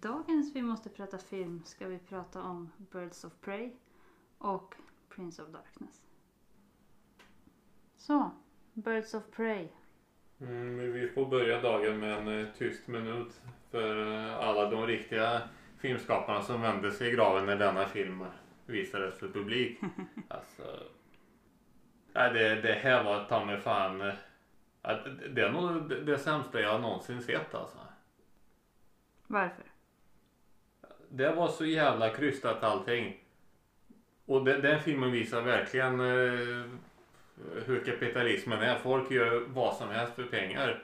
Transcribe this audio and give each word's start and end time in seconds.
dagens 0.00 0.54
Vi 0.56 0.62
måste 0.62 0.88
prata 0.90 1.18
film 1.18 1.62
ska 1.64 1.86
vi 1.88 1.98
prata 1.98 2.42
om 2.42 2.70
Birds 2.76 3.24
of 3.24 3.32
Prey 3.40 3.70
och 4.38 4.74
Prince 5.08 5.42
of 5.42 5.48
Darkness. 5.48 6.02
Så, 7.96 8.30
Birds 8.72 9.14
of 9.14 9.22
Prey. 9.30 9.68
Mm, 10.40 10.92
vi 10.92 11.08
får 11.08 11.26
börja 11.26 11.60
dagen 11.62 11.98
med 12.00 12.18
en 12.18 12.40
eh, 12.40 12.46
tyst 12.58 12.86
minut 12.88 13.40
för 13.70 14.12
eh, 14.12 14.36
alla 14.48 14.70
de 14.70 14.86
riktiga 14.86 15.42
filmskaparna 15.78 16.42
som 16.42 16.60
vände 16.60 16.92
sig 16.92 17.08
i 17.08 17.12
graven 17.12 17.46
när 17.46 17.56
denna 17.56 17.86
film 17.86 18.24
visades 18.66 19.18
för 19.18 19.28
publik. 19.28 19.80
Alltså, 20.28 20.82
nej, 22.12 22.32
det, 22.32 22.60
det 22.60 22.72
här 22.72 23.04
var 23.04 23.24
ta 23.24 23.44
mig 23.44 23.60
fan. 23.60 24.00
eh, 24.00 24.14
Det 25.34 25.42
är 25.42 25.52
nog 25.52 25.88
det- 25.88 26.04
det 26.04 26.18
sämsta 26.18 26.60
jag 26.60 26.80
någonsin 26.80 27.22
sett 27.22 27.54
alltså. 27.54 27.78
Varför? 29.26 29.64
Det 31.12 31.32
var 31.32 31.48
så 31.48 31.64
jävla 31.66 32.10
krystat 32.10 32.64
allting. 32.64 33.16
Och 34.26 34.44
det, 34.44 34.60
den 34.60 34.80
filmen 34.80 35.12
visar 35.12 35.42
verkligen 35.42 36.00
eh, 36.00 36.64
hur 37.66 37.84
kapitalismen 37.84 38.60
är. 38.60 38.78
Folk 38.78 39.10
gör 39.10 39.44
vad 39.48 39.76
som 39.76 39.88
helst 39.88 40.14
för 40.14 40.24
pengar. 40.24 40.82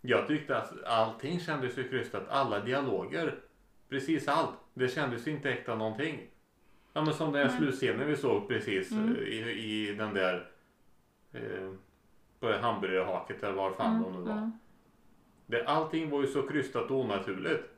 Jag 0.00 0.26
tyckte 0.28 0.56
att 0.56 0.84
allting 0.84 1.40
kändes 1.40 1.78
ju 1.78 1.88
krystat. 1.88 2.28
Alla 2.28 2.60
dialoger. 2.60 3.34
Precis 3.88 4.28
allt. 4.28 4.54
Det 4.74 4.88
kändes 4.88 5.26
ju 5.26 5.30
inte 5.30 5.50
äkta 5.50 5.74
någonting. 5.74 6.20
Ja 6.92 7.04
men 7.04 7.14
som 7.14 7.32
den 7.32 7.46
Nej. 7.46 7.56
slutscenen 7.56 8.06
vi 8.08 8.16
såg 8.16 8.48
precis 8.48 8.92
Mm. 8.92 9.16
eh, 9.16 9.22
i, 9.22 9.88
i 9.88 9.94
den 9.94 10.14
där 10.14 10.50
eh, 11.32 11.70
på 12.40 12.52
hamburgerhaket 12.52 13.42
eller 13.42 13.52
var 13.52 13.70
fan 13.72 14.02
de 14.02 14.12
nu 14.12 14.18
var. 14.20 14.32
mm. 14.32 14.52
Det, 15.46 15.64
allting 15.64 16.10
var 16.10 16.20
ju 16.20 16.26
så 16.26 16.42
krystat 16.48 16.90
och 16.90 16.96
onaturligt. 17.00 17.71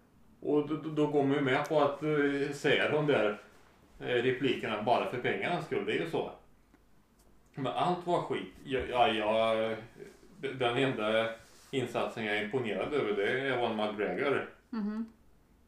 Och 0.45 0.69
då, 0.69 0.77
då, 0.77 1.07
går 1.07 1.23
man 1.23 1.37
ju 1.37 1.41
med 1.41 1.69
på 1.69 1.81
att 1.81 2.03
uh, 2.03 2.51
säga 2.53 2.91
de 2.91 3.07
där 3.07 3.39
eh, 4.01 4.07
replikerna 4.07 4.83
bara 4.83 5.11
för 5.11 5.19
pengarnas 5.19 5.67
skull. 5.67 5.85
Det 5.87 5.93
är 5.93 6.01
ju 6.01 6.11
så. 6.11 6.31
Men 7.55 7.73
allt 7.73 8.07
var 8.07 8.23
skit. 8.23 8.55
Ja, 8.65 8.81
ja, 8.91 9.09
ja, 9.09 9.77
den 10.41 10.77
enda 10.77 11.31
insatsen 11.71 12.25
jag 12.25 12.37
är 12.37 12.45
imponerad 12.45 12.95
över 12.95 13.13
det 13.13 13.29
är 13.29 13.45
Ewan 13.45 13.77
McGregor. 13.77 14.49
Mhm. 14.71 15.13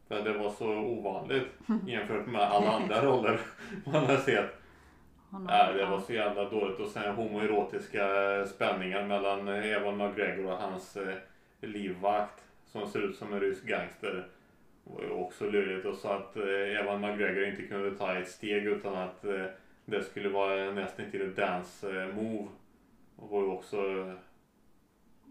För 0.09 0.23
det 0.23 0.33
var 0.33 0.51
så 0.51 0.69
ovanligt 0.69 1.49
jämfört 1.87 2.27
med 2.27 2.41
alla 2.41 2.71
andra 2.71 3.05
roller 3.05 3.41
man 3.85 4.07
har 4.07 4.17
sett. 4.17 4.63
Nej, 5.31 5.75
det 5.75 5.87
var 5.87 6.01
så 6.01 6.13
jävla 6.13 6.51
dåligt. 6.51 6.81
Och 6.81 6.89
sen 6.89 7.15
homoerotiska 7.15 8.07
spänningar 8.47 9.07
mellan 9.07 9.49
eh, 9.49 9.73
Ewan 9.73 9.97
McGregor 9.97 10.47
och 10.47 10.59
hans 10.59 10.97
eh, 10.97 11.15
livvakt 11.61 12.45
som 12.67 12.87
ser 12.87 13.01
ut 13.01 13.17
som 13.17 13.33
en 13.33 13.41
rysk 13.41 13.65
gangster. 13.65 14.29
Det 14.87 14.93
var 14.93 15.03
ju 15.03 15.11
också 15.11 15.51
lurigt. 15.51 15.87
Och 15.87 15.97
så 15.97 16.09
att 16.09 16.37
eh, 16.37 16.81
Ewan 16.81 17.01
McGregor 17.01 17.45
inte 17.45 17.63
kunde 17.63 17.97
ta 17.97 18.19
ett 18.19 18.29
steg 18.29 18.67
utan 18.67 18.95
att 18.95 19.25
eh, 19.25 19.45
det 19.85 20.03
skulle 20.03 20.29
vara 20.29 20.73
nästan 20.73 21.11
till 21.11 21.23
ett 21.23 21.37
dance 21.37 22.03
eh, 22.03 22.15
move. 22.15 22.49
Och 23.17 23.29
var 23.31 23.43
ju 23.43 23.49
också 23.49 23.77
eh, 23.77 24.15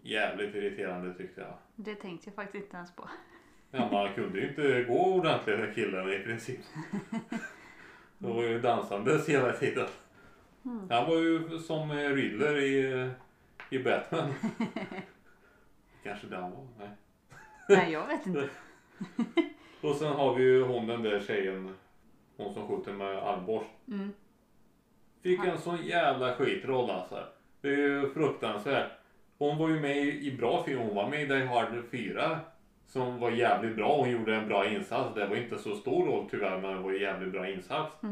jävligt 0.01 0.55
irriterande 0.55 1.13
tyckte 1.13 1.41
jag. 1.41 1.53
Det 1.75 1.95
tänkte 1.95 2.29
jag 2.29 2.35
faktiskt 2.35 2.63
inte 2.63 2.77
ens 2.77 2.95
på. 2.95 3.09
Ja, 3.71 3.89
man 3.91 4.13
kunde 4.13 4.39
ju 4.39 4.49
inte 4.49 4.83
gå 4.83 5.15
ordentligt 5.15 5.59
med 5.59 5.75
killen 5.75 6.13
i 6.13 6.19
princip. 6.19 6.59
Det 8.17 8.27
var 8.27 8.43
ju 8.43 8.61
dansandes 8.61 9.29
hela 9.29 9.51
tiden. 9.51 9.87
Mm. 10.65 10.89
Han 10.89 11.05
var 11.09 11.15
ju 11.15 11.59
som 11.59 11.91
Riddler 11.91 12.57
i, 12.57 13.09
i 13.69 13.79
Batman. 13.79 14.33
Kanske 16.03 16.27
den 16.27 16.41
var. 16.41 16.67
Nej. 16.79 16.89
Nej, 17.69 17.91
jag 17.91 18.07
vet 18.07 18.25
inte. 18.25 18.49
Och 19.81 19.95
sen 19.95 20.13
har 20.13 20.35
vi 20.35 20.43
ju 20.43 20.63
hon 20.63 20.87
den 20.87 21.03
där 21.03 21.19
tjejen. 21.19 21.69
Hon 22.37 22.53
som 22.53 22.67
skjuter 22.67 22.93
med 22.93 23.17
armborst. 23.17 23.69
Mm. 23.87 24.09
Fick 25.23 25.39
en 25.45 25.57
sån 25.57 25.85
jävla 25.85 26.33
skitroll 26.35 26.89
alltså. 26.89 27.23
Det 27.61 27.67
är 27.67 27.77
ju 27.77 28.09
fruktansvärt. 28.09 28.91
Hon 29.37 29.57
var 29.57 29.69
ju 29.69 29.79
med 29.79 29.97
i, 29.97 30.37
bra 30.37 30.63
film. 30.63 30.79
Hon 30.79 30.95
var 30.95 31.09
med 31.09 31.21
i 31.21 31.25
Die 31.25 31.45
Hard 31.45 31.67
4. 31.91 32.39
Som 32.87 33.19
var 33.19 33.31
jävligt 33.31 33.75
bra. 33.75 33.97
Hon 33.97 34.09
gjorde 34.11 34.35
en 34.35 34.47
bra 34.47 34.69
insats. 34.69 35.15
Det 35.15 35.27
var 35.27 35.35
inte 35.35 35.57
så 35.57 35.75
stor 35.75 36.05
roll 36.05 36.27
tyvärr 36.31 36.61
men 36.61 36.75
det 36.75 36.81
var 36.81 36.91
en 36.91 36.99
jävligt 37.01 37.31
bra 37.31 37.49
insats. 37.49 38.03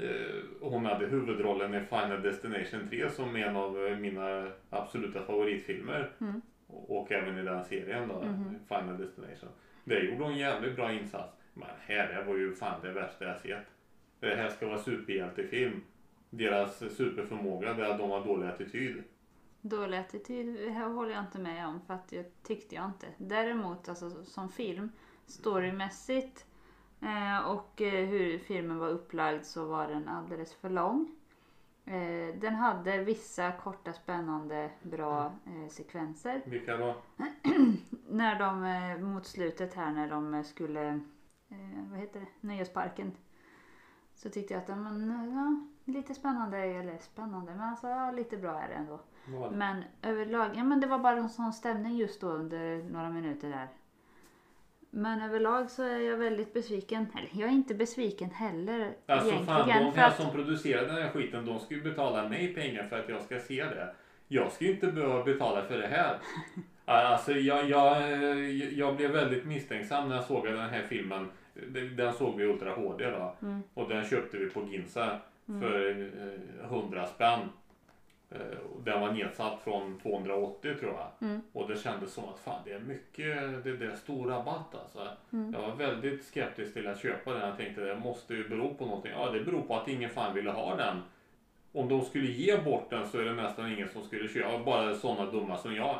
Eh, 0.00 0.42
Hon 0.60 0.86
hade 0.86 1.06
huvudrollen 1.06 1.74
i 1.74 1.80
Final 1.80 2.22
Destination 2.22 2.88
3 2.90 3.10
som 3.10 3.36
en 3.36 3.56
av 3.56 3.86
eh, 3.86 3.96
mina 3.96 4.48
absoluta 4.70 5.22
favoritfilmer. 5.22 6.10
Mm. 6.20 6.40
Och 6.66 7.12
även 7.12 7.38
i 7.38 7.42
den 7.42 7.64
serien 7.64 8.08
då, 8.08 8.14
Mhm. 8.22 8.54
Final 8.68 8.98
Destination. 8.98 9.48
Där 9.84 10.00
gjorde 10.00 10.24
hon 10.24 10.32
en 10.32 10.38
jävligt 10.38 10.76
bra 10.76 10.92
insats. 10.92 11.36
Men 11.54 11.68
här 11.80 12.14
det 12.14 12.24
var 12.24 12.36
ju 12.36 12.54
fan 12.54 12.80
det 12.82 12.92
värsta 12.92 13.24
jag 13.24 13.40
sett. 13.40 13.66
Det 14.20 14.36
här 14.36 14.48
ska 14.48 14.66
vara 14.66 14.78
superhjältefilm. 14.78 15.80
Deras 16.30 16.78
superförmåga 16.78 17.74
det 17.74 17.86
är 17.86 17.90
att 17.90 17.98
de 17.98 18.10
har 18.10 18.24
dålig 18.24 18.46
attityd. 18.46 19.02
Dålig 19.60 19.98
attityd 19.98 20.54
det 20.54 20.70
här 20.70 20.88
håller 20.88 21.10
jag 21.10 21.22
inte 21.22 21.38
med 21.38 21.66
om 21.66 21.80
för 21.86 21.94
att 21.94 22.12
jag 22.12 22.24
tyckte 22.42 22.74
jag 22.74 22.84
inte. 22.84 23.06
Däremot 23.18 23.88
alltså, 23.88 24.24
som 24.24 24.48
film, 24.48 24.92
storymässigt 25.26 26.46
eh, 27.02 27.46
och 27.46 27.82
eh, 27.82 28.06
hur 28.08 28.38
filmen 28.38 28.78
var 28.78 28.88
upplagd 28.88 29.44
så 29.44 29.64
var 29.64 29.88
den 29.88 30.08
alldeles 30.08 30.54
för 30.54 30.70
lång. 30.70 31.16
Eh, 31.86 32.34
den 32.34 32.54
hade 32.54 33.04
vissa 33.04 33.52
korta 33.52 33.92
spännande 33.92 34.70
bra 34.82 35.32
eh, 35.46 35.68
sekvenser. 35.68 36.42
Vilka 36.44 36.76
då? 36.76 36.96
När 38.08 38.38
de 38.38 38.64
eh, 38.64 38.98
mot 38.98 39.26
slutet 39.26 39.74
här 39.74 39.92
när 39.92 40.10
de 40.10 40.34
eh, 40.34 40.42
skulle, 40.42 40.86
eh, 41.48 41.84
vad 41.90 41.98
heter 41.98 42.20
det, 42.20 42.26
nöjesparken. 42.40 43.12
Så 44.14 44.30
tyckte 44.30 44.54
jag 44.54 44.62
att 44.62 44.78
men, 44.78 45.30
ja, 45.34 45.66
lite 45.92 46.14
spännande, 46.14 46.58
eller 46.58 46.98
spännande, 46.98 47.52
men 47.54 47.68
alltså 47.68 47.88
ja, 47.88 48.10
lite 48.10 48.36
bra 48.36 48.60
är 48.60 48.68
det 48.68 48.74
ändå. 48.74 49.00
Det? 49.26 49.56
Men 49.56 49.84
överlag, 50.02 50.50
ja 50.54 50.64
men 50.64 50.80
det 50.80 50.86
var 50.86 50.98
bara 50.98 51.16
en 51.16 51.28
sån 51.28 51.52
stämning 51.52 51.96
just 51.96 52.20
då 52.20 52.28
under 52.28 52.82
några 52.82 53.10
minuter 53.10 53.48
där. 53.50 53.68
Men 54.96 55.22
överlag 55.22 55.70
så 55.70 55.82
är 55.82 55.98
jag 55.98 56.16
väldigt 56.16 56.52
besviken. 56.52 57.06
Eller 57.18 57.42
jag 57.42 57.48
är 57.48 57.52
inte 57.52 57.74
besviken 57.74 58.30
heller 58.30 58.92
Alltså 59.06 59.30
egentligen. 59.30 59.46
fan, 59.46 59.68
de 59.68 60.00
här 60.00 60.08
att, 60.08 60.16
som 60.16 60.32
producerar 60.32 60.86
den 60.86 61.02
här 61.02 61.10
skiten, 61.10 61.46
de 61.46 61.58
ska 61.58 61.74
ju 61.74 61.82
betala 61.82 62.28
mig 62.28 62.54
pengar 62.54 62.82
för 62.82 62.98
att 62.98 63.08
jag 63.08 63.22
ska 63.22 63.40
se 63.40 63.64
det. 63.64 63.94
Jag 64.28 64.52
ska 64.52 64.64
ju 64.64 64.70
inte 64.70 64.86
behöva 64.86 65.24
betala 65.24 65.62
för 65.62 65.78
det 65.78 65.86
här. 65.86 66.18
Alltså 66.86 67.32
jag, 67.32 67.68
jag, 67.68 68.12
jag 68.52 68.96
blev 68.96 69.10
väldigt 69.10 69.44
misstänksam 69.44 70.08
när 70.08 70.16
jag 70.16 70.24
såg 70.24 70.44
den 70.44 70.58
här 70.58 70.82
filmen. 70.82 71.28
Den 71.96 72.12
såg 72.12 72.36
vi 72.36 72.44
i 72.44 72.46
Ultra 72.46 72.74
HD 72.74 73.10
då. 73.10 73.36
Mm. 73.42 73.62
Och 73.74 73.88
den 73.88 74.04
köpte 74.04 74.36
vi 74.36 74.50
på 74.50 74.68
Ginza 74.68 75.20
för 75.60 75.90
eh, 76.60 76.72
100 76.72 77.06
spänn. 77.06 77.40
Eh, 78.34 78.58
Den 78.84 79.00
var 79.00 79.12
nedsatt 79.12 79.60
från 79.64 79.98
280 80.00 80.74
tror 80.80 80.92
jag. 80.92 81.28
Mm. 81.28 81.40
Och 81.52 81.68
det 81.68 81.76
kändes 81.76 82.12
som 82.14 82.24
att 82.24 82.38
fan 82.38 82.62
det 82.64 82.72
är 82.72 82.80
mycket, 82.80 83.64
det, 83.64 83.76
det 83.76 83.86
är 83.86 83.94
stor 83.96 84.28
rabatt 84.30 84.74
alltså. 84.74 85.08
Mm. 85.32 85.52
Jag 85.54 85.60
var 85.68 85.74
väldigt 85.76 86.24
skeptisk 86.24 86.72
till 86.74 86.86
att 86.88 86.98
köpa 87.00 87.32
den. 87.32 87.48
Jag 87.48 87.56
tänkte 87.56 87.80
det 87.80 87.98
måste 87.98 88.34
ju 88.34 88.48
bero 88.48 88.74
på 88.74 88.86
någonting. 88.86 89.12
Ja 89.12 89.30
det 89.30 89.40
beror 89.44 89.62
på 89.62 89.76
att 89.76 89.88
ingen 89.88 90.10
fan 90.10 90.34
ville 90.34 90.50
ha 90.50 90.76
den. 90.76 91.02
Om 91.72 91.88
de 91.88 92.00
skulle 92.04 92.26
ge 92.26 92.56
bort 92.58 92.90
den 92.90 93.06
så 93.08 93.18
är 93.18 93.24
det 93.24 93.32
nästan 93.34 93.72
ingen 93.72 93.88
som 93.88 94.02
skulle 94.02 94.28
köpa. 94.28 94.58
Bara 94.64 94.94
sådana 94.94 95.30
dumma 95.30 95.56
som 95.56 95.74
jag. 95.74 95.98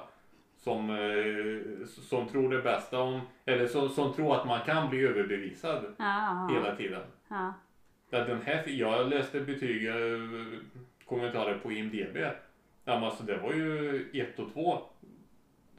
Som, 0.56 0.90
eh, 0.90 1.86
som 1.86 2.28
tror 2.28 2.50
det 2.50 2.62
bästa 2.62 3.00
om, 3.00 3.20
eller 3.44 3.66
som, 3.66 3.88
som 3.88 4.12
tror 4.12 4.36
att 4.36 4.46
man 4.46 4.60
kan 4.60 4.90
bli 4.90 5.00
överbevisad 5.06 5.84
ja, 5.98 6.48
hela 6.54 6.76
tiden. 6.76 7.02
ja. 7.28 7.52
Ja, 8.10 8.24
den 8.24 8.42
här, 8.42 8.62
jag 8.66 9.08
läste 9.08 9.40
betyg, 9.40 9.88
eh, 9.88 9.94
kommentarer 11.06 11.58
på 11.58 11.72
IMDB. 11.72 12.16
Ja, 12.16 12.94
men 12.94 13.04
alltså 13.04 13.22
det 13.22 13.36
var 13.36 13.52
ju 13.52 14.10
1 14.12 14.38
och 14.38 14.52
2 14.52 14.82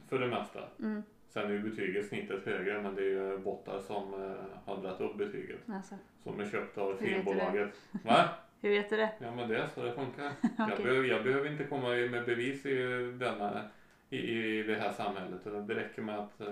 för 0.08 0.18
det 0.18 0.26
mesta. 0.26 0.60
Mm. 0.80 1.02
Sen 1.28 1.46
är 1.46 1.50
ju 1.50 1.62
betyget 1.62 2.08
snittet 2.08 2.44
högre 2.46 2.82
men 2.82 2.94
det 2.94 3.02
är 3.02 3.04
ju 3.30 3.38
bottar 3.38 3.80
som 3.80 4.14
eh, 4.14 4.36
har 4.64 4.76
dragit 4.82 5.00
upp 5.00 5.16
betyget. 5.16 5.60
Alltså, 5.68 5.94
Som 6.22 6.40
är 6.40 6.50
köpta 6.50 6.80
av 6.80 6.86
Hur 6.86 6.92
vet 6.92 7.00
du 7.00 7.14
filmbolaget. 7.14 7.74
Va? 8.04 8.28
hur 8.60 8.70
vet 8.70 8.90
du 8.90 8.96
det? 8.96 9.12
Ja 9.18 9.34
men 9.34 9.48
det 9.48 9.56
är 9.56 9.68
så 9.74 9.82
det 9.82 9.92
funkar. 9.92 10.24
jag, 10.58 10.72
Okej. 10.72 10.84
behöver, 10.84 11.08
jag 11.08 11.24
behöver 11.24 11.52
inte 11.52 11.64
komma 11.64 11.88
med 11.88 12.24
bevis 12.24 12.66
i, 12.66 12.74
denna, 13.18 13.62
i, 14.10 14.18
i 14.18 14.62
det 14.62 14.74
här 14.74 14.92
samhället. 14.92 15.44
Det 15.44 15.74
räcker 15.74 16.02
med 16.02 16.18
att, 16.18 16.40
eh, 16.40 16.46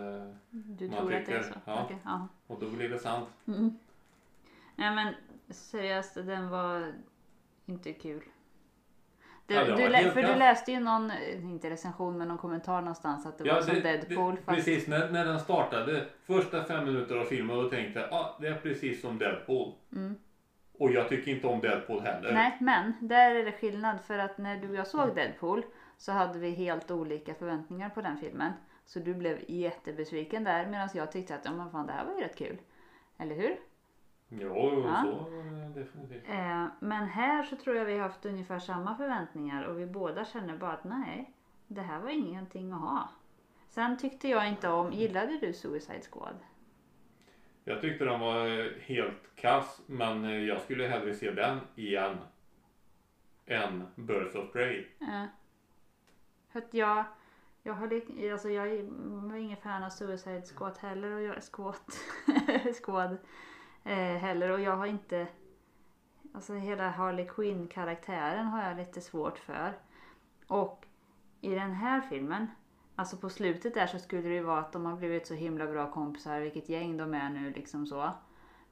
Du 0.51 0.89
Man 0.89 0.99
tror 0.99 1.15
att 1.15 1.27
det 1.27 1.33
är 1.33 1.43
tycker, 1.43 1.43
så? 1.43 1.61
ja. 1.65 1.85
Okej, 1.85 1.97
ja. 2.05 2.29
och 2.47 2.61
då 2.61 2.71
blir 2.71 2.89
det 2.89 2.99
sant. 2.99 3.29
Mm. 3.47 3.79
Nej 4.77 4.95
men 4.95 5.15
seriöst, 5.49 6.15
den 6.15 6.49
var 6.49 6.93
inte 7.67 7.93
kul. 7.93 8.23
Du, 9.47 9.55
Ja, 9.55 9.65
det 9.65 9.77
du, 9.77 9.89
lä- 9.89 10.11
för 10.11 10.23
du 10.23 10.35
läste 10.35 10.73
ju 10.73 10.81
någon, 10.81 11.11
eh, 11.11 11.45
inte 11.45 11.71
recension 11.71 12.19
men 12.19 12.29
någon 12.29 12.39
kommentar 12.39 12.81
någonstans 12.81 13.27
att 13.27 13.39
det 13.39 13.45
var 13.53 13.61
som 13.61 13.81
Deadpool. 13.83 14.35
det, 14.35 14.43
fast, 14.43 14.57
Precis, 14.59 14.89
när, 14.89 15.11
när 15.11 15.25
den 15.25 15.41
startade, 15.41 16.07
första 16.27 16.65
fem 16.65 16.85
minuter 16.85 17.17
av 17.17 17.25
filmen, 17.25 17.57
då 17.57 17.69
tänkte 17.71 18.01
jag 18.01 18.13
ah, 18.13 18.39
det 18.41 18.49
är 18.49 18.55
precis 18.55 19.01
som 19.01 19.19
Deadpool. 19.19 19.73
Mm. 19.93 20.17
Och 20.79 20.93
jag 20.93 21.09
tycker 21.09 21.31
inte 21.31 21.47
om 21.47 21.61
Deadpool 21.61 22.01
heller. 22.01 22.33
Nej 22.33 22.57
men 22.61 22.93
där 23.01 23.35
är 23.35 23.45
det 23.45 23.53
skillnad 23.53 24.01
för 24.01 24.19
att 24.19 24.39
när 24.39 24.57
du 24.57 24.69
och 24.69 24.75
jag 24.75 24.87
såg 24.87 25.15
Deadpool 25.15 25.65
så 25.97 26.13
hade 26.13 26.39
vi 26.39 26.51
helt 26.51 26.91
olika 26.91 27.35
förväntningar 27.35 27.89
på 27.89 28.01
den 28.01 28.17
filmen. 28.17 28.53
Så 28.85 28.99
du 28.99 29.15
blev 29.15 29.39
jättebesviken 29.49 30.45
där 30.45 30.67
medan 30.67 30.89
jag 30.95 31.13
tyckte 31.13 31.35
att 31.35 31.45
ja, 31.45 31.53
men 31.53 31.71
fan, 31.71 31.87
det 31.87 31.93
här 31.93 32.05
var 32.05 32.15
ju 32.15 32.21
rätt 32.21 32.37
kul. 32.39 32.59
Eller 33.19 33.35
hur? 33.35 33.57
Jo, 34.29 34.85
Ja. 34.87 35.03
så 35.05 35.31
definitivt. 35.81 36.29
Eh, 36.29 36.67
men 36.81 37.07
här 37.07 37.43
så 37.43 37.57
tror 37.57 37.77
jag 37.77 37.85
vi 37.85 37.93
har 37.93 38.01
haft 38.09 38.27
ungefär 38.27 38.59
samma 38.59 38.97
förväntningar 38.97 39.63
och 39.65 39.79
vi 39.81 39.87
båda 39.87 40.25
känner 40.25 40.57
bara 40.57 40.73
att 40.73 40.85
nej, 40.85 41.33
det 41.67 41.81
här 41.81 42.01
var 42.01 42.09
ingenting 42.11 42.73
att 42.73 42.81
ha. 42.81 43.09
Sen 43.69 43.99
tyckte 43.99 44.29
jag 44.29 44.49
inte 44.49 44.69
om, 44.69 44.93
gillade 44.93 45.39
du 45.41 45.53
Suicide 45.53 46.03
Squad? 46.13 46.37
Jag 47.65 47.81
tyckte 47.81 48.05
den 48.05 48.21
var 48.21 48.71
helt 48.81 49.37
kass 49.37 49.81
men 49.87 50.47
jag 50.47 50.61
skulle 50.61 50.87
hellre 50.87 51.15
se 51.15 51.31
den 51.31 51.59
igen. 51.75 52.17
Än 53.47 53.87
Birds 53.95 54.35
of 54.35 54.53
Prey. 54.53 54.87
För 56.53 56.59
att 56.59 56.75
jag, 56.75 57.05
jag, 57.63 57.75
har, 57.75 58.01
alltså 58.33 58.49
jag 58.51 58.83
var 59.03 59.37
ingen 59.37 59.57
fan 59.57 59.83
av 59.85 59.89
Suicide 59.91 60.43
Squad 60.43 60.79
heller 60.79 61.13
och 61.13 61.23
jag, 61.23 61.43
Squad, 61.43 61.75
Squad 62.85 63.17
eh, 63.85 63.95
heller 63.97 64.51
och 64.51 64.61
jag 64.61 64.77
har 64.77 64.87
inte, 64.87 65.27
alltså 66.35 66.55
hela 66.55 66.91
Harley 66.91 67.27
Quinn 67.27 67.67
karaktären 67.69 68.47
har 68.47 68.63
jag 68.69 68.77
lite 68.77 69.01
svårt 69.01 69.39
för. 69.39 69.73
Och 70.47 70.87
i 71.41 71.55
den 71.55 71.73
här 71.73 72.01
filmen, 72.01 72.47
alltså 72.97 73.17
på 73.17 73.29
slutet 73.31 73.75
där 73.75 73.87
så 73.87 73.99
skulle 73.99 74.23
det 74.29 74.35
ju 74.35 74.43
vara 74.43 74.59
att 74.61 74.73
de 74.73 74.87
har 74.87 74.97
blivit 74.97 75.27
så 75.27 75.35
himla 75.35 75.67
bra 75.67 75.91
kompisar, 75.91 76.41
vilket 76.41 76.69
gäng 76.69 76.97
de 76.97 77.15
är 77.15 77.31
nu 77.31 77.51
liksom 77.53 77.87
så. 77.87 78.11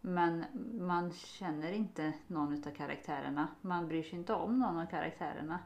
Men 0.01 0.45
man 0.81 1.13
känner 1.13 1.73
inte 1.73 2.13
någon 2.27 2.53
utav 2.53 2.71
karaktärerna. 2.71 3.49
Man 3.61 3.89
bryr 3.89 4.03
sig 4.03 4.19
inte 4.19 4.35
om 4.35 4.59
någon 4.59 4.79
av 4.79 4.87
karaktärerna. 4.87 5.59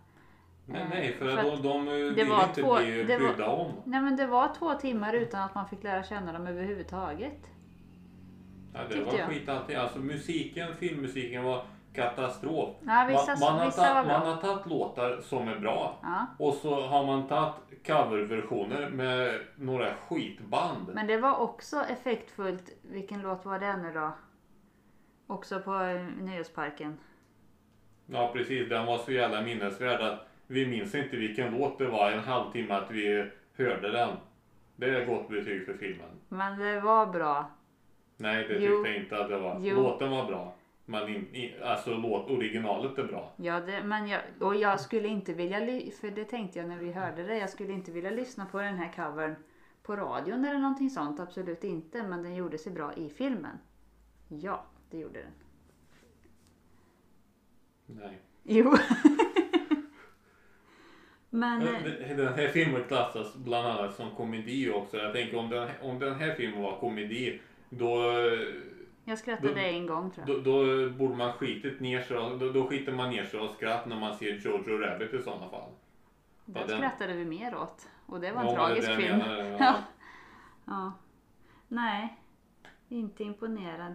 Nej, 0.67 0.83
Eh, 0.83 0.89
nej 0.89 1.13
för, 1.13 1.37
för 1.37 1.43
de, 1.43 1.63
de 1.63 1.87
vill 1.87 2.19
inte 2.49 2.63
två- 2.63 2.77
bli 2.77 3.05
brydda 3.05 3.49
om. 3.49 3.73
Nej 3.85 4.01
men 4.03 4.17
det 4.17 4.27
var 4.27 4.55
två 4.55 4.75
timmar 4.75 5.13
utan 5.13 5.43
att 5.43 5.55
man 5.55 5.69
fick 5.69 5.83
lära 5.83 6.03
känna 6.03 6.33
dem 6.33 6.47
överhuvudtaget. 6.47 7.51
Ja, 8.77 8.83
det 8.97 9.05
var 9.05 9.19
jag. 9.19 9.29
skit 9.29 9.49
allting. 9.49 9.77
Alltså 9.77 9.99
musiken, 9.99 10.75
filmmusiken 10.77 11.45
var 11.45 11.63
katastrof. 11.97 12.75
Ja, 12.87 13.07
vissa, 13.09 13.37
man, 13.47 13.57
man, 13.57 13.61
har 13.61 13.71
tagit, 13.71 14.07
man 14.07 14.27
har 14.27 14.37
tagit 14.37 14.67
låtar 14.67 15.21
som 15.21 15.49
är 15.49 15.59
bra. 15.59 15.99
Ja. 16.03 16.27
Och 16.39 16.55
så 16.55 16.81
har 16.81 17.07
man 17.07 17.29
tagit 17.29 17.55
coverversioner 17.87 18.89
med 18.89 19.41
några 19.57 19.95
skitband. 19.95 20.91
Men 20.95 21.07
det 21.07 21.17
var 21.17 21.37
också 21.37 21.77
effektfullt. 21.91 22.71
Vilken 22.83 23.23
låt 23.23 23.45
var 23.45 23.59
det 23.59 23.77
nu 23.77 23.93
då? 23.93 24.13
Också 25.27 25.61
på 25.61 25.75
eh, 25.75 26.07
Nöjesparken. 26.21 26.99
Ja 28.07 28.31
precis, 28.33 28.69
den 28.69 28.87
var 28.87 28.99
så 28.99 29.13
jävla 29.13 29.43
minnesvärd 29.43 30.01
att 30.01 30.29
vi 30.47 30.67
minns 30.67 30.95
inte 30.95 31.17
vilken 31.17 31.59
låt 31.59 31.79
det 31.79 31.89
var 31.89 32.11
en 32.11 32.21
halvtimme 32.21 32.75
att 32.75 32.91
vi 32.91 33.31
hörde 33.57 33.93
den. 33.93 34.11
Det 34.77 34.87
är 34.87 35.07
gott 35.07 35.29
betyg 35.29 35.67
för 35.67 35.75
filmen. 35.75 36.09
Men 36.29 36.59
det 36.59 36.81
var 36.81 37.07
bra. 37.07 37.51
Nej, 38.17 38.49
det 38.49 38.55
Jo. 38.55 38.61
tyckte 38.61 38.89
jag 38.89 38.97
inte 39.03 39.19
att 39.19 39.29
det 39.29 39.39
var. 39.39 39.61
Jo. 39.63 39.77
Låten 39.77 40.11
var 40.11 40.27
bra. 40.27 40.55
Men 40.85 41.09
in, 41.09 41.35
i, 41.35 41.55
alltså 41.63 41.95
låt, 41.95 42.31
originalet 42.31 42.99
är 42.99 43.05
bra. 43.05 43.33
Ja, 43.37 43.61
det, 43.61 43.83
men 43.85 44.09
jag, 44.09 44.21
och 44.41 44.57
jag 44.57 44.81
skulle 44.81 45.09
inte 45.09 45.33
vilja, 45.33 45.59
för 46.01 46.11
det 46.11 46.25
tänkte 46.25 46.59
jag 46.59 46.69
när 46.69 46.79
vi 46.79 46.93
hörde 46.93 47.23
det, 47.23 47.39
jag 47.39 47.51
skulle 47.51 47.73
inte 47.73 47.91
vilja 47.93 48.11
lyssna 48.11 48.47
på 48.47 48.59
den 48.61 48.77
här 48.77 48.93
covern 48.97 49.35
på 49.83 49.97
radion 49.97 50.45
eller 50.45 50.59
någonting 50.59 50.91
sånt, 50.91 51.21
absolut 51.21 51.65
inte. 51.65 52.03
Men 52.03 52.23
den 52.23 52.35
gjorde 52.35 52.59
sig 52.59 52.73
bra 52.73 52.95
i 52.95 53.09
filmen. 53.09 53.59
Ja, 54.29 54.65
det 54.91 54.99
gjorde 54.99 55.19
den. 55.23 55.33
Nej. 57.87 58.19
Jo. 58.43 58.75
men... 61.31 61.63
eh, 61.63 61.83
Den 62.09 62.17
den 62.17 62.35
här 62.35 62.49
filmen 62.49 62.85
klassas 62.89 63.35
bland 63.37 63.67
annat 63.69 63.95
som 63.95 64.11
komedi 64.11 64.71
också. 64.71 64.97
Jag 64.97 65.13
tänker 65.13 65.37
om 65.39 65.49
den, 65.51 65.69
om 65.83 65.99
den 65.99 66.15
här 66.15 66.35
filmen 66.35 66.63
var 66.63 66.81
komedi 66.81 67.41
då, 67.69 68.03
Jag 69.05 69.19
skrattade 69.19 69.53
Då- 69.55 69.61
en 69.61 69.87
gång 69.87 70.11
tror 70.11 70.29
jag. 70.29 70.45
då, 70.45 70.65
då 70.65 70.91
borde 70.91 71.15
man 71.17 71.33
skitit 71.33 71.81
ner 71.81 72.01
sig. 72.03 72.17
Då, 72.17 72.51
då 72.53 72.67
skiter 72.67 72.93
man 72.93 73.11
ner 73.11 73.25
sig 73.25 73.41
av 73.41 73.49
skratt 73.49 73.87
när 73.87 74.01
man 74.01 74.15
ser 74.17 74.27
Jojo 74.45 74.79
Rabbit 74.79 75.15
i 75.15 75.23
sådana 75.23 75.49
fall. 75.49 75.71
Den 76.45 76.61
Ja, 76.63 76.67
den- 76.67 76.79
skrattade 76.79 77.13
vi 77.15 77.25
mer 77.25 77.57
åt. 77.57 77.89
Och 78.07 78.21
det 78.21 78.33
var 78.33 78.41
en 78.41 78.47
Ja, 78.49 78.55
tragisk 78.55 78.91
film. 78.97 79.19
menar, 79.19 79.37
Ja. 79.61 79.75
ja. 80.65 80.93
Nej, 81.69 82.17
inte 82.89 83.25
imponerad. 83.25 83.95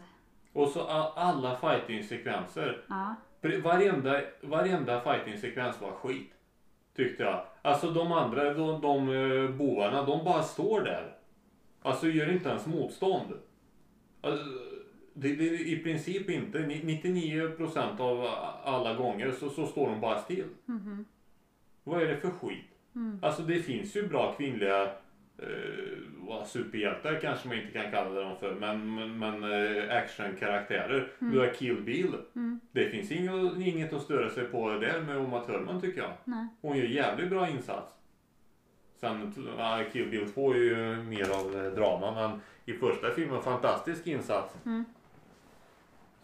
Och 0.54 0.68
så 0.68 0.82
alla 1.16 1.56
fighting-sekvenser. 1.56 2.86
Ja. 2.90 3.16
Varenda, 3.64 4.22
varenda 4.42 5.02
fighting-sekvens 5.02 5.82
var 5.82 5.92
skit. 5.92 6.32
Tyckte 6.96 7.24
jag. 7.24 7.46
Alltså 7.62 7.92
de 7.92 8.12
andra, 8.12 8.54
de, 8.54 8.82
de 8.82 9.10
eh, 9.10 9.50
bovarna, 9.50 10.04
de 10.04 10.26
bara 10.26 10.44
står 10.44 10.82
där. 10.82 11.16
Alltså 11.82 12.08
gör 12.08 12.32
inte 12.32 12.50
ens 12.50 12.68
motstånd. 12.68 13.34
Alltså, 14.22 14.46
det, 15.14 15.36
det, 15.36 15.46
I 15.46 15.80
princip 15.84 16.30
inte. 16.30 16.60
Ni- 16.60 17.02
99% 17.04 18.00
av 18.00 18.28
alla 18.64 18.94
gånger 18.96 19.32
så, 19.32 19.50
så 19.50 19.66
står 19.68 19.90
de 19.90 20.02
bara 20.02 20.20
still. 20.20 20.46
Mhm. 20.66 21.06
Vad 21.84 22.02
är 22.02 22.08
det 22.08 22.18
för 22.18 22.30
skit? 22.30 22.66
Mm. 22.96 23.20
Alltså 23.22 23.42
det 23.42 23.60
finns 23.60 23.96
ju 23.96 24.08
bra 24.08 24.34
kvinnliga 24.38 24.84
eh, 25.38 26.44
superhjältar 26.46 27.20
kanske 27.22 27.48
man 27.48 27.58
inte 27.58 27.72
kan 27.72 27.92
kalla 27.92 28.22
dem 28.22 28.38
för. 28.40 28.56
Men, 28.56 28.96
men, 28.96 29.20
men 29.20 29.44
eh, 29.44 29.98
actionkaraktärer. 29.98 31.12
Du 31.20 31.40
har 31.40 31.54
Kill 31.54 31.82
Bill. 31.82 32.14
Mm. 32.36 32.60
Det 32.72 32.90
finns 32.90 33.12
inget, 33.12 33.68
inget 33.68 33.94
att 33.94 34.02
störa 34.02 34.30
sig 34.30 34.44
på 34.44 34.70
där 34.70 35.02
med 35.02 35.18
Uma 35.18 35.40
Thurman 35.46 35.82
tycker 35.82 36.02
jag. 36.02 36.12
Nej. 36.26 36.48
Hon 36.62 36.78
gör 36.78 36.86
jävligt 36.86 37.30
bra 37.30 37.50
insats. 37.50 37.94
Sen 39.02 39.34
Kill 39.92 40.10
Bill 40.10 40.32
2 40.32 40.54
är 40.54 40.58
ju 40.58 41.04
mer 41.04 41.30
av 41.30 41.66
eh, 41.66 41.72
drama 41.72 42.12
men 42.12 42.42
i 42.66 42.74
första 42.74 43.12
filmen 43.12 43.42
fantastisk 43.42 44.08
insats. 44.08 44.56
Mm. 44.66 44.86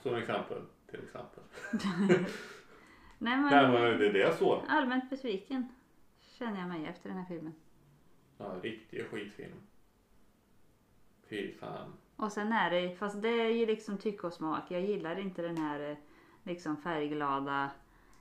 Som 0.01 0.15
exempel. 0.15 0.61
Till 0.91 0.99
exempel. 1.03 1.43
Nej 3.17 3.37
men 3.37 3.49
Nej 3.49 3.67
men 3.67 3.99
det 3.99 4.07
är 4.07 4.13
det 4.13 4.37
så. 4.37 4.63
allmänt 4.67 5.09
besviken 5.09 5.69
känner 6.19 6.59
jag 6.59 6.67
mig 6.69 6.85
efter 6.85 7.09
den 7.09 7.17
här 7.17 7.25
filmen. 7.25 7.53
Ja, 8.37 8.55
riktig 8.61 9.05
skitfilm. 9.05 9.57
Fy 11.29 11.53
fan. 11.53 11.93
Och 12.15 12.31
sen 12.31 12.51
är 12.51 12.71
det, 12.71 12.95
fast 12.95 13.21
det 13.21 13.41
är 13.41 13.49
ju 13.49 13.65
liksom 13.65 13.97
tycke 13.97 14.27
och 14.27 14.33
smak. 14.33 14.63
Jag 14.69 14.81
gillar 14.81 15.19
inte 15.19 15.41
den 15.41 15.57
här 15.57 15.89
eh, 15.91 15.97
liksom 16.43 16.77
färgglada. 16.77 17.69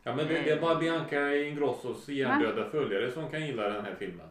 Ja 0.03 0.17
men 0.17 0.29
det, 0.29 0.35
det 0.35 0.51
är 0.51 0.61
bara 0.61 0.75
Bianca 0.75 1.37
Ingrossos 1.37 2.09
hjärndöda 2.09 2.71
följare 2.71 3.11
som 3.11 3.31
kan 3.31 3.47
gilla 3.47 3.69
den 3.69 3.85
här 3.85 3.95
filmen. 3.99 4.29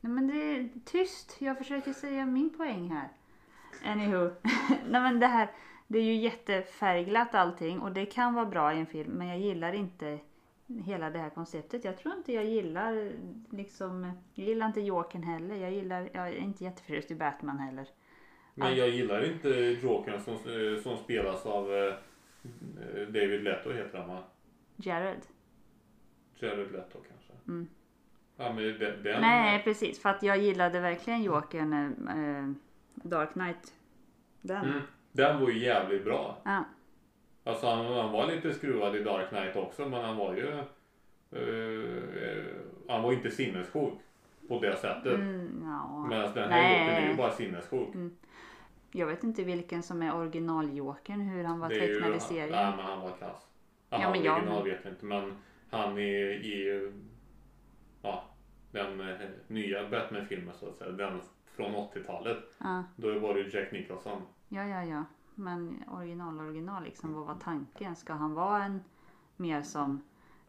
Nej 0.00 0.12
men 0.12 0.26
det 0.26 0.34
är 0.56 0.68
tyst. 0.84 1.36
Jag 1.38 1.58
försöker 1.58 1.92
säga 1.92 2.26
min 2.26 2.50
poäng 2.50 2.90
här. 2.90 3.08
Anywho. 3.84 4.30
Nej 4.88 5.00
men 5.00 5.20
det 5.20 5.26
här. 5.26 5.50
Det 5.86 5.98
är 5.98 6.02
ju 6.02 6.14
jättefärgglatt 6.14 7.34
allting 7.34 7.80
och 7.80 7.92
det 7.92 8.06
kan 8.06 8.34
vara 8.34 8.46
bra 8.46 8.74
i 8.74 8.78
en 8.78 8.86
film 8.86 9.12
men 9.12 9.28
jag 9.28 9.38
gillar 9.38 9.72
inte 9.72 10.18
hela 10.84 11.10
det 11.10 11.18
här 11.18 11.30
konceptet. 11.30 11.84
Jag 11.84 11.98
tror 11.98 12.14
inte 12.14 12.32
jag 12.32 12.44
gillar 12.44 13.12
liksom, 13.50 14.12
jag 14.34 14.46
gillar 14.46 14.66
inte 14.66 14.80
Jokern 14.80 15.22
heller. 15.22 15.56
Jag 15.56 15.72
gillar, 15.72 16.08
jag 16.12 16.28
är 16.28 16.36
inte 16.36 16.64
jätteförtjust 16.64 17.10
i 17.10 17.14
Batman 17.14 17.58
heller. 17.58 17.86
Men 18.54 18.68
Ja. 18.68 18.74
jag 18.74 18.88
gillar 18.88 19.24
inte 19.32 19.48
Jokern 19.82 20.20
som, 20.20 20.38
som 20.82 20.96
spelas 20.96 21.46
av 21.46 21.72
eh, 21.74 21.94
David 23.06 23.42
Leto 23.42 23.72
heter 23.72 23.98
han 23.98 24.08
va? 24.08 24.24
Jared. 24.76 25.26
Jared 26.34 26.72
Leto 26.72 26.98
kanske. 27.08 27.32
Mm. 27.48 27.68
Ja 28.40 28.52
men 28.52 28.78
den... 28.78 29.20
Nej 29.20 29.62
precis, 29.64 30.02
för 30.02 30.08
att 30.08 30.22
jag 30.22 30.38
gillade 30.38 30.80
verkligen 30.80 31.22
Jokern 31.22 31.72
eh, 32.08 32.52
Dark 33.08 33.32
Knight. 33.32 33.74
Den. 34.40 34.64
Mm, 34.64 34.80
den 35.12 35.40
var 35.40 35.50
ju 35.50 35.58
jävligt 35.58 36.04
bra. 36.04 36.38
Ja. 36.44 36.64
Alltså 37.44 37.66
han, 37.66 37.86
han 37.86 38.12
var 38.12 38.26
lite 38.26 38.54
skruvad 38.54 38.96
i 38.96 39.02
Dark 39.04 39.28
Knight 39.28 39.56
också 39.56 39.88
men 39.88 40.04
han 40.04 40.16
var 40.16 40.34
ju... 40.34 40.48
eh, 41.30 42.44
han 42.88 43.02
var 43.02 43.12
inte 43.12 43.30
sinnessjuk 43.30 43.94
på 44.48 44.60
det 44.60 44.76
sättet. 44.76 45.14
Mm, 45.14 45.62
ja. 45.64 46.06
Medan 46.08 46.34
den 46.34 46.50
här 46.50 46.62
Nej. 46.62 46.80
Jokern 46.86 47.04
är 47.04 47.10
ju 47.10 47.16
bara 47.16 47.30
sinnessjuk. 47.30 47.88
Jag 48.92 49.06
vet 49.06 49.24
inte 49.24 49.44
vilken 49.44 49.82
som 49.82 50.02
är 50.02 50.16
original-Jokern, 50.16 51.20
hur 51.20 51.44
han 51.44 51.60
var 51.60 51.70
är 51.70 51.80
tecknad 51.80 52.16
i 52.16 52.20
serien. 52.20 52.50
Nej 52.50 52.72
men 52.76 52.84
han 52.86 53.00
var 53.00 53.10
kass. 53.10 53.46
Aha, 53.90 54.02
Ja, 54.02 54.10
men 54.10 54.22
jag- 54.22 54.34
original 54.36 54.64
vet 54.64 54.78
jag 54.84 54.92
inte 54.92 55.04
men 55.04 55.32
han 55.70 55.98
i, 55.98 56.02
i 56.30 56.90
ja, 58.02 58.24
den 58.70 59.00
eh, 59.00 59.16
nya 59.46 59.88
Batman-filmen 59.88 60.54
så 60.54 60.68
att 60.68 60.76
säga. 60.76 60.90
Den 60.92 61.20
från 61.46 61.74
80-talet. 61.74 62.38
Ja, 62.58 62.84
Då 62.96 63.18
var 63.18 63.34
det 63.34 63.40
ju 63.40 63.58
Jack 63.58 63.72
Nicholson. 63.72 64.22
ja, 64.48 64.64
ja, 64.64 64.84
ja. 64.84 65.04
Men 65.34 65.84
original, 65.92 66.40
original 66.40 66.84
liksom, 66.84 67.14
vad 67.14 67.26
var 67.26 67.34
tanken? 67.34 67.96
Ska 67.96 68.12
han 68.12 68.34
vara 68.34 68.64
en 68.64 68.80
mer 69.36 69.62
som 69.62 70.02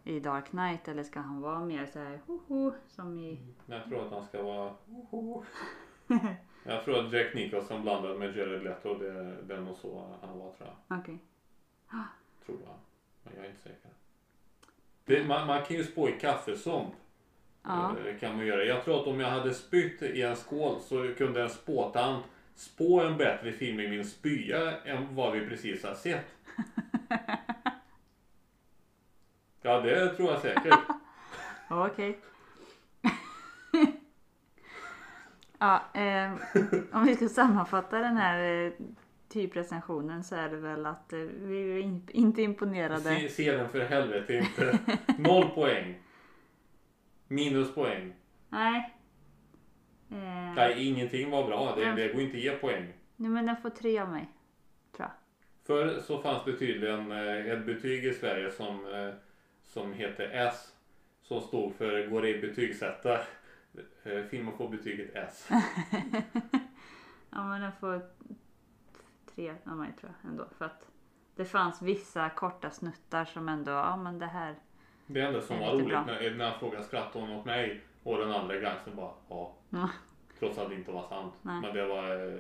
i 0.04 0.20
Dark 0.20 0.46
Knight 0.46 0.88
eller 0.88 1.04
ska 1.04 1.20
han 1.20 1.42
vara 1.42 1.60
mer 1.60 1.86
så 1.86 2.00
här 2.00 2.20
hoho 2.26 2.74
som 2.88 3.20
i... 3.20 3.40
Men 3.66 3.78
jag 3.78 3.88
tror 3.90 4.06
att 4.06 4.12
han 4.12 4.26
ska 4.26 4.44
vara... 4.44 4.74
jag 6.64 6.84
tror 6.84 7.00
att 7.06 7.14
Jack 7.14 7.34
Nicholson 7.34 7.82
blandad 7.82 8.20
med 8.20 8.36
Jared 8.38 8.64
Leto 8.64 8.98
det, 8.98 9.42
det 9.42 9.56
är 9.56 9.62
nog 9.62 9.76
så 9.76 10.18
han 10.22 10.40
var 10.40 10.52
tror 10.52 10.70
jag. 10.70 11.00
Okej. 11.00 11.20
Tror 12.46 12.58
jag. 12.66 12.76
Men 13.24 13.34
jag 13.36 13.46
är 13.46 13.50
inte 13.50 13.62
säker. 13.62 13.92
Det, 15.06 15.28
man, 15.28 15.48
man 15.48 15.64
kan 15.66 15.78
ju 15.78 15.84
spå 15.84 16.10
i 16.10 16.12
kaffesump. 16.12 16.94
Ja. 17.64 17.96
Eh, 18.08 18.20
kan 18.20 18.38
man 18.38 18.46
göra. 18.46 18.64
Jag 18.64 18.84
tror 18.84 19.02
att 19.02 19.08
om 19.08 19.20
jag 19.20 19.30
hade 19.30 19.54
spytt 19.54 20.02
i 20.02 20.22
en 20.22 20.36
skål 20.36 20.80
så 20.82 21.14
kunde 21.18 21.44
en 21.44 21.50
spåtant 21.50 22.26
spå 22.56 23.02
en 23.02 23.18
bättre 23.18 23.52
film 23.52 23.80
i 23.80 23.88
min 23.88 24.06
spya 24.06 24.78
än 24.86 25.16
vad 25.16 25.34
vi 25.34 25.48
precis 25.48 25.84
har 25.84 25.96
sett. 25.96 26.26
Ja, 29.64 29.82
det 29.82 30.16
tror 30.16 30.32
jag 30.32 30.42
säkert. 30.42 30.80
Okej. 31.70 32.20
ja, 35.60 35.84
eh, 35.94 36.32
om 36.92 37.06
vi 37.06 37.16
ska 37.16 37.30
sammanfatta 37.30 38.00
den 38.00 38.18
här 38.18 38.66
eh, 38.66 38.72
typrecensionen 39.30 40.24
så 40.24 40.36
är 40.36 40.50
det 40.50 40.58
väl 40.58 40.86
att 40.86 41.14
eh, 41.14 41.20
vi 41.20 41.72
är 41.72 41.78
in, 41.78 42.08
inte 42.12 42.42
imponerade. 42.42 43.02
Se, 43.02 43.30
se 43.30 43.52
den 43.52 43.70
för 43.70 43.80
helvete 43.80 44.34
inte. 44.34 44.80
Noll 45.18 45.50
poäng. 45.50 46.00
Minus 47.32 47.76
poäng. 47.76 48.14
Nej. 48.50 48.96
Eh, 50.12 50.54
Nej, 50.56 50.88
ingenting 50.88 51.30
var 51.32 51.48
bra. 51.48 51.76
Det, 51.76 51.92
det 51.92 52.14
går 52.14 52.22
inte 52.22 52.38
att 52.38 52.44
ge 52.44 52.52
poäng. 52.58 52.94
nej, 53.16 53.30
men 53.30 53.46
den 53.46 53.58
får 53.58 53.70
tre 53.70 54.00
av 54.00 54.10
mig. 54.10 54.30
Tror 54.96 55.08
jag. 55.10 55.12
Förr 55.64 56.00
så 56.00 56.22
fanns 56.22 56.46
det 56.46 56.58
tydligen 56.58 57.12
eh, 57.12 57.52
ett 57.52 57.66
betyg 57.66 58.06
i 58.06 58.14
Sverige 58.14 58.52
som, 58.52 58.94
eh, 58.94 59.14
som 59.64 59.94
heter 59.94 60.30
S. 60.34 60.76
Som 61.22 61.42
stod 61.42 61.76
för 61.76 62.08
går 62.08 62.26
ej 62.26 62.42
betygsätta. 62.42 63.14
Eh, 64.04 64.24
Filmen 64.30 64.58
får 64.58 64.70
betyget 64.70 65.16
S. 65.16 65.50
Ja, 67.34 67.44
men 67.48 67.62
den 67.62 67.72
får 67.80 68.02
tre 69.36 69.54
av 69.66 69.78
mig 69.78 69.94
tror 70.00 70.12
jag 70.22 70.32
ändå. 70.32 70.48
För 70.58 70.66
att 70.66 70.88
det 71.36 71.46
fanns 71.46 71.82
vissa 71.82 72.30
korta 72.30 72.70
snuttar 72.72 73.26
som 73.26 73.50
ändå, 73.50 73.72
ja 73.72 73.98
men 73.98 74.20
det 74.20 74.26
här. 74.26 74.56
Det 75.14 75.22
enda 75.22 75.42
som 75.42 75.60
Det 75.60 75.66
var 75.66 75.74
roligt 75.74 75.88
när, 75.88 76.36
när 76.36 76.50
han 76.50 76.60
frågade 76.60 76.84
skrattade 76.84 77.26
hon 77.26 77.36
åt 77.40 77.46
mig 77.46 77.82
och 78.04 78.18
den 78.18 78.32
andra 78.32 78.58
gangstern 78.58 78.96
bara 78.96 79.12
ja. 79.30 79.54
Ja. 79.70 79.90
Trots 80.40 80.58
att 80.58 80.70
det 80.70 80.76
inte 80.76 80.92
var 80.92 81.08
sant. 81.08 81.34
Nej. 81.42 81.62
Men 81.62 81.74
det 81.76 81.86
var 81.86 82.28
eh, 82.28 82.40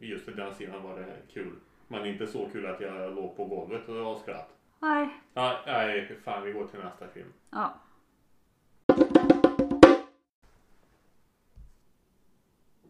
just 0.00 0.28
i 0.28 0.32
den 0.32 0.52
scenen 0.52 0.82
var 0.82 0.96
det 1.00 1.16
kul. 1.32 1.52
Men 1.88 2.06
inte 2.06 2.26
så 2.26 2.48
kul 2.48 2.66
att 2.66 2.80
jag 2.80 3.14
låg 3.14 3.36
på 3.36 3.44
golvet 3.44 3.88
och 3.88 3.94
var 3.94 4.16
skratt. 4.16 4.56
Nej. 4.78 5.08
Ja, 5.34 5.60
nej, 5.66 6.18
fan 6.24 6.42
vi 6.44 6.52
går 6.52 6.66
till 6.66 6.78
nästa 6.80 7.08
film. 7.08 7.32
Ja. 7.50 7.74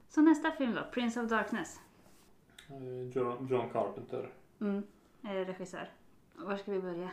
Så 0.08 0.20
nästa 0.22 0.50
film 0.50 0.74
då, 0.74 0.82
Prince 0.92 1.20
of 1.20 1.30
Darkness. 1.30 1.80
Eh, 2.68 3.08
John, 3.14 3.46
John 3.50 3.70
Carpenter. 3.70 4.28
Mm. 4.60 4.82
Eh, 5.22 5.30
regissör. 5.30 5.90
Var 6.34 6.56
ska 6.56 6.72
vi 6.72 6.80
börja? 6.80 7.10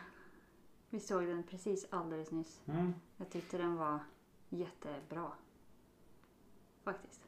Vi 0.93 0.99
såg 0.99 1.23
den 1.27 1.43
precis 1.43 1.87
alldeles 1.89 2.31
nyss. 2.31 2.61
Mm. 2.67 2.93
Jag 3.17 3.29
tyckte 3.29 3.57
den 3.57 3.75
var 3.77 3.99
jättebra. 4.49 5.31
Faktiskt. 6.83 7.21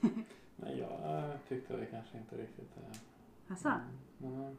Nej, 0.56 0.78
jag 0.78 1.32
tyckte 1.48 1.76
det 1.76 1.86
kanske 1.86 2.18
inte 2.18 2.36
riktigt. 2.36 2.76
eh, 2.76 2.96
Alltså? 3.48 3.72
Mm. 4.22 4.56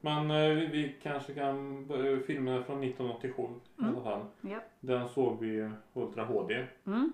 Men 0.00 0.30
eh, 0.30 0.48
vi, 0.56 0.66
vi 0.66 0.96
kanske 1.02 1.34
kan 1.34 1.86
börja 1.86 2.20
filmen 2.22 2.64
från 2.64 2.82
1987 2.84 3.42
i 3.42 3.82
Mm. 3.82 3.94
alla 3.94 4.04
fall. 4.04 4.26
Ja. 4.40 4.58
Den 4.80 5.08
såg 5.08 5.40
vi 5.40 5.70
Ultra 5.92 6.24
HD. 6.24 6.66
Mm. 6.86 7.12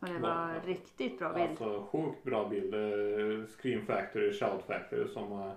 Och 0.00 0.06
det 0.08 0.18
var 0.18 0.28
Ja. 0.54 0.60
riktigt 0.64 1.18
bra 1.18 1.32
bild. 1.32 1.48
Alltså 1.50 1.86
sjukt 1.90 2.22
bra 2.24 2.48
bild. 2.48 2.74
Eh, 2.74 3.46
Scream 3.46 3.86
Factory, 3.86 4.32
Shout 4.32 4.62
Factory 4.66 5.08
som 5.08 5.52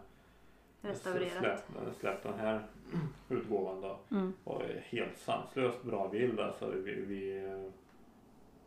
Restaurerat. 0.82 1.32
släppt, 1.32 1.98
släppt 2.00 2.24
den 2.24 2.40
här 2.40 2.64
utgåvan 3.30 3.82
då. 3.82 4.00
Mm. 4.12 4.34
Och 4.44 4.62
helt 4.84 5.18
sanslöst 5.18 5.84
bra 5.84 6.08
bild 6.08 6.40
alltså. 6.40 6.70
Vi, 6.72 6.94
vi, 6.96 7.50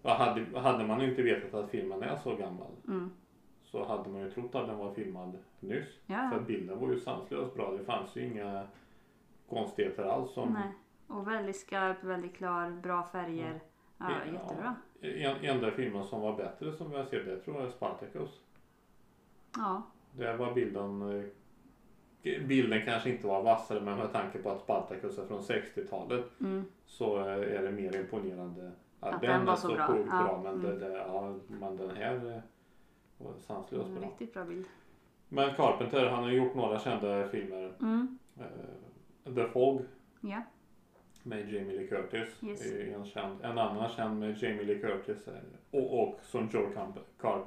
hade, 0.02 0.60
hade 0.60 0.84
man 0.86 1.02
inte 1.02 1.22
vetat 1.22 1.54
att 1.54 1.70
filmen 1.70 2.02
är 2.02 2.16
så 2.16 2.34
gammal 2.36 2.70
Mm. 2.88 3.10
så 3.64 3.84
hade 3.84 4.08
man 4.10 4.20
ju 4.20 4.30
trott 4.30 4.54
att 4.54 4.66
den 4.66 4.78
var 4.78 4.94
filmad 4.94 5.38
nyss. 5.60 5.88
Ja. 6.06 6.30
För 6.32 6.40
bilden 6.40 6.78
var 6.78 6.88
ju 6.88 7.00
sanslöst 7.00 7.54
bra. 7.54 7.70
Det 7.72 7.84
fanns 7.84 8.16
ju 8.16 8.24
inga 8.26 8.66
konstigheter 9.48 10.04
alls. 10.04 10.32
Som, 10.32 10.52
Nej. 10.52 10.72
Och 11.06 11.28
väldigt 11.28 11.56
skarp, 11.56 12.04
väldigt 12.04 12.34
klar, 12.36 12.70
bra 12.70 13.08
färger. 13.12 13.60
Ja, 13.98 14.10
Ja. 14.26 14.32
jättebra. 14.32 14.74
En, 15.00 15.44
enda 15.44 15.70
filmen 15.70 16.04
som 16.04 16.20
var 16.20 16.36
bättre 16.36 16.72
som 16.72 16.92
jag 16.92 17.06
ser 17.08 17.24
det 17.24 17.40
tror 17.40 17.56
jag 17.56 17.66
är 17.66 17.70
Spartacus. 17.70 18.40
Ja. 19.56 19.82
Där 20.12 20.36
var 20.36 20.54
bilden 20.54 21.02
eh, 21.18 21.24
Bilden 22.22 22.84
kanske 22.84 23.10
inte 23.10 23.26
var 23.26 23.42
vassare 23.42 23.80
men 23.80 23.98
med 23.98 24.12
tanke 24.12 24.38
på 24.38 24.50
att 24.50 24.60
Spartacus 24.60 25.18
är 25.18 25.26
från 25.26 25.40
60-talet 25.40 26.24
Mm. 26.40 26.64
så 26.86 27.18
eh, 27.18 27.26
är 27.58 27.62
det 27.62 27.72
mer 27.72 27.96
imponerande 28.00 28.70
att, 29.00 29.14
Att 29.14 29.20
den, 29.20 29.30
den 29.30 29.44
var 29.46 29.52
är 29.52 29.56
så 29.56 29.68
så 29.68 29.74
bra. 29.74 29.86
sjukt 29.86 30.08
Ja, 30.12 30.22
bra. 30.24 30.40
Men, 30.44 30.54
mm. 30.64 30.78
det, 30.78 30.88
det, 30.88 30.96
ja, 30.96 31.34
men 31.48 31.76
den 31.76 31.90
här 31.96 32.14
eh, 32.36 32.42
var 33.18 33.32
sanslöst 33.38 33.88
Mm, 33.88 34.00
bra. 34.00 34.08
Riktigt 34.10 34.34
bra 34.34 34.44
bild. 34.44 34.66
Men 35.28 35.54
Carpenter 35.54 36.06
han 36.06 36.22
har 36.24 36.30
gjort 36.30 36.54
några 36.54 36.78
kända 36.78 37.28
filmer. 37.28 37.72
Mm. 37.80 38.18
Eh, 38.40 39.34
The 39.34 39.46
Fog 39.48 39.82
Ja. 40.20 40.42
med 41.22 41.52
Jamie 41.52 41.76
Lee 41.76 41.86
Curtis. 41.86 42.28
Yes. 42.42 42.66
är 42.72 42.94
En, 42.94 43.04
känd, 43.04 43.44
en 43.44 43.58
annan 43.58 43.88
känd 43.88 44.20
med 44.20 44.42
Jamie 44.42 44.62
Lee 44.64 44.78
Curtis 44.78 45.28
är- 45.28 45.42
och, 45.70 46.02
och 46.02 46.18
som 46.22 46.48
Joe 46.52 46.66
Camp- 46.74 47.04
Car- 47.20 47.44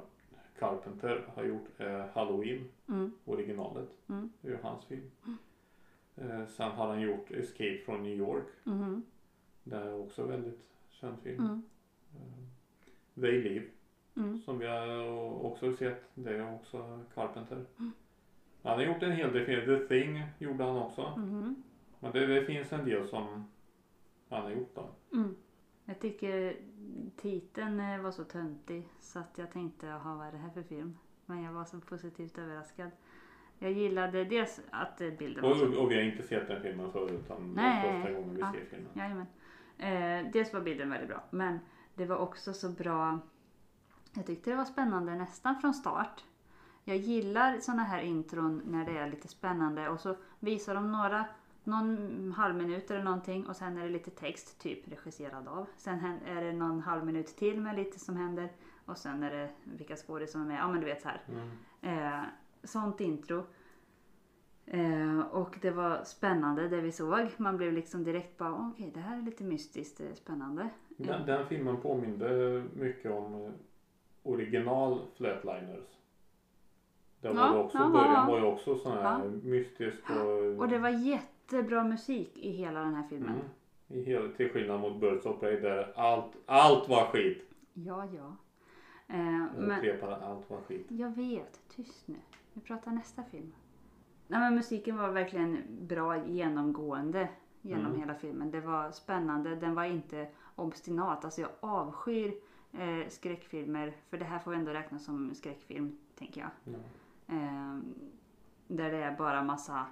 Carpenter 0.58 1.24
har 1.34 1.44
gjort 1.44 1.68
eh, 1.80 2.04
Halloween, 2.14 2.68
Mm. 2.88 3.12
originalet. 3.24 3.88
Mm. 4.08 4.30
Det 4.40 4.48
är 4.48 4.52
ju 4.52 4.58
hans 4.62 4.84
film. 4.84 5.10
Eh, 6.16 6.46
sen 6.46 6.70
har 6.70 6.86
han 6.88 7.00
gjort 7.00 7.30
Escape 7.30 7.78
from 7.84 8.02
New 8.02 8.14
York. 8.18 8.46
Mhm. 8.64 9.02
Det 9.64 9.76
är 9.76 10.00
också 10.00 10.22
en 10.22 10.28
väldigt 10.28 10.60
känd 10.90 11.18
film. 11.22 11.40
Mm. 11.44 11.62
Eh, 12.14 13.20
They 13.20 13.42
Live 13.42 13.66
Mm. 14.16 14.38
som 14.40 14.58
vi 14.58 14.66
har 14.66 15.44
också 15.44 15.76
sett. 15.76 16.04
Det 16.14 16.36
är 16.36 16.54
också 16.54 17.00
Carpenter. 17.14 17.64
Mm. 17.78 17.92
Han 18.62 18.72
har 18.78 18.82
gjort 18.82 19.02
en 19.02 19.12
hel 19.12 19.32
del 19.32 19.46
film. 19.46 19.66
The 19.66 19.86
Thing 19.88 20.22
gjorde 20.38 20.64
han 20.64 20.76
också. 20.76 21.14
Mhm. 21.16 21.62
Men 22.00 22.12
det, 22.12 22.26
det 22.26 22.44
finns 22.44 22.72
en 22.72 22.84
del 22.84 23.08
som 23.08 23.44
han 24.28 24.42
har 24.42 24.50
gjort 24.50 24.74
då. 24.74 24.88
Mm. 25.12 25.36
Jag 25.84 26.00
tycker 26.00 26.56
titeln 27.16 27.80
eh, 27.80 28.00
var 28.02 28.10
så 28.10 28.24
töntig 28.24 28.88
så 29.00 29.18
att 29.18 29.38
jag 29.38 29.50
tänkte, 29.52 29.86
jaha 29.86 30.16
vad 30.16 30.26
är 30.26 30.32
det 30.32 30.38
här 30.38 30.50
för 30.50 30.62
film? 30.62 30.96
Men 31.26 31.42
jag 31.42 31.52
var 31.52 31.64
så 31.64 31.80
positivt 31.80 32.38
överraskad. 32.38 32.90
Jag 33.58 33.72
gillade 33.72 34.24
dels 34.24 34.60
att 34.70 34.98
bilden 35.18 35.42
var 35.42 35.50
Och, 35.50 35.56
så... 35.56 35.82
och 35.82 35.90
vi 35.90 35.94
har 35.94 36.02
inte 36.02 36.22
sett 36.22 36.48
den 36.48 36.62
filmen 36.62 36.92
förut 36.92 37.20
utan 37.24 37.54
det 37.54 37.62
Nej, 37.62 37.88
är 37.88 38.00
första 38.02 38.12
gången 38.12 38.34
vi 38.34 38.40
ja. 38.40 38.52
ser 38.52 38.64
filmen. 38.76 38.90
Jajamän. 38.94 39.26
Eh, 39.78 40.32
dels 40.32 40.52
var 40.52 40.60
bilden 40.60 40.90
väldigt 40.90 41.08
bra 41.08 41.24
men 41.30 41.58
det 41.94 42.06
var 42.06 42.16
också 42.16 42.52
så 42.52 42.68
bra. 42.68 43.18
Jag 44.14 44.26
tyckte 44.26 44.50
det 44.50 44.56
var 44.56 44.64
spännande 44.64 45.14
nästan 45.14 45.60
från 45.60 45.74
start. 45.74 46.24
Jag 46.84 46.96
gillar 46.96 47.58
såna 47.60 47.84
här 47.84 48.00
intron 48.02 48.62
när 48.66 48.84
det 48.84 48.98
är 48.98 49.10
lite 49.10 49.28
spännande 49.28 49.88
och 49.88 50.00
så 50.00 50.16
visar 50.40 50.74
de 50.74 50.92
några 50.92 51.24
någon 51.64 52.32
halv 52.36 52.54
minut 52.54 52.90
eller 52.90 53.04
någonting 53.04 53.46
och 53.46 53.56
sen 53.56 53.78
är 53.78 53.82
det 53.82 53.88
lite 53.88 54.10
text, 54.10 54.58
typ 54.58 54.88
regisserad 54.92 55.48
av. 55.48 55.66
Sen 55.76 56.18
är 56.26 56.44
det 56.44 56.52
någon 56.52 56.80
halv 56.80 57.06
minut 57.06 57.26
till 57.26 57.60
med 57.60 57.76
lite 57.76 57.98
som 57.98 58.16
händer 58.16 58.48
och 58.86 58.98
sen 58.98 59.22
är 59.22 59.30
det 59.30 59.48
vilka 59.64 59.96
skådespelare 59.96 60.26
som 60.26 60.40
är 60.42 60.46
med. 60.46 60.58
Ja 60.58 60.68
men 60.68 60.80
du 60.80 60.86
vet 60.86 61.02
så 61.02 61.08
här. 61.08 61.20
Mm. 61.28 61.98
Eh, 62.04 62.24
sånt 62.64 63.00
intro. 63.00 63.42
Eh, 64.66 65.20
och 65.20 65.58
det 65.62 65.70
var 65.70 66.04
spännande 66.04 66.68
det 66.68 66.80
vi 66.80 66.92
såg. 66.92 67.28
Man 67.36 67.56
blev 67.56 67.72
liksom 67.72 68.04
direkt 68.04 68.38
bara 68.38 68.52
okej 68.72 68.90
det 68.94 69.00
här 69.00 69.18
är 69.18 69.22
lite 69.22 69.44
mystiskt 69.44 70.00
eh, 70.00 70.12
spännande. 70.14 70.68
Den, 70.88 71.26
den 71.26 71.46
filmen 71.46 71.76
påminde 71.76 72.62
mycket 72.74 73.12
om 73.12 73.34
eh, 73.44 73.50
original 74.22 75.00
Flatliners. 75.16 75.84
Där 77.20 77.34
var 77.34 77.46
Ja, 77.46 77.52
det 77.52 77.58
också, 77.58 77.78
ja, 77.78 77.88
början 77.88 78.12
ja. 78.14 78.26
var 78.28 78.38
ju 78.38 78.44
också 78.44 78.76
sån 78.78 78.92
här 78.92 79.02
Ja. 79.02 79.24
mystisk 79.42 80.10
och, 80.10 80.58
Och 80.62 80.68
det 80.68 80.78
var 80.78 80.88
jättebra 80.88 81.84
musik 81.84 82.38
i 82.38 82.50
hela 82.50 82.80
den 82.80 82.94
här 82.94 83.08
filmen. 83.08 83.28
mm, 83.34 83.44
i 83.88 84.02
hel, 84.02 84.32
till 84.32 84.50
skillnad 84.52 84.80
mot 84.80 85.00
Birds 85.00 85.26
of 85.26 85.40
Prey 85.40 85.60
där 85.60 85.92
allt, 85.96 86.32
allt 86.46 86.88
var 86.88 87.06
skit. 87.06 87.50
Ja, 87.74 88.04
ja. 88.16 88.36
Eh, 89.08 89.18
Jag 89.18 89.48
men 89.58 90.02
allt 90.22 90.50
var 90.50 90.60
skit. 90.60 90.86
jag 90.88 91.10
vet, 91.16 91.60
tyst 91.76 92.08
nu. 92.08 92.16
Vi 92.52 92.60
pratar 92.60 92.90
nästa 92.90 93.22
film. 93.22 93.52
Nej 94.28 94.40
men 94.40 94.54
musiken 94.54 94.96
var 94.96 95.08
verkligen 95.08 95.58
bra 95.80 96.26
genomgående 96.26 97.28
genom 97.62 97.86
Mm. 97.86 97.98
hela 98.00 98.14
filmen. 98.14 98.50
Det 98.50 98.60
var 98.60 98.90
spännande, 98.90 99.54
den 99.56 99.74
var 99.74 99.84
inte 99.84 100.28
obstinat. 100.56 101.24
Alltså 101.24 101.40
jag 101.40 101.50
avskyr 101.60 102.34
eh, 102.72 103.08
skräckfilmer, 103.08 103.92
för 104.10 104.18
det 104.18 104.24
här 104.24 104.38
får 104.38 104.54
ändå 104.54 104.72
räknas 104.72 105.04
som 105.04 105.34
skräckfilm, 105.34 105.96
tänker 106.18 106.40
jag. 106.40 106.50
Ja. 106.64 106.78
Eh, 107.36 107.78
där 108.68 108.90
det 108.92 108.96
är 108.98 109.16
bara 109.16 109.42
massa, 109.42 109.86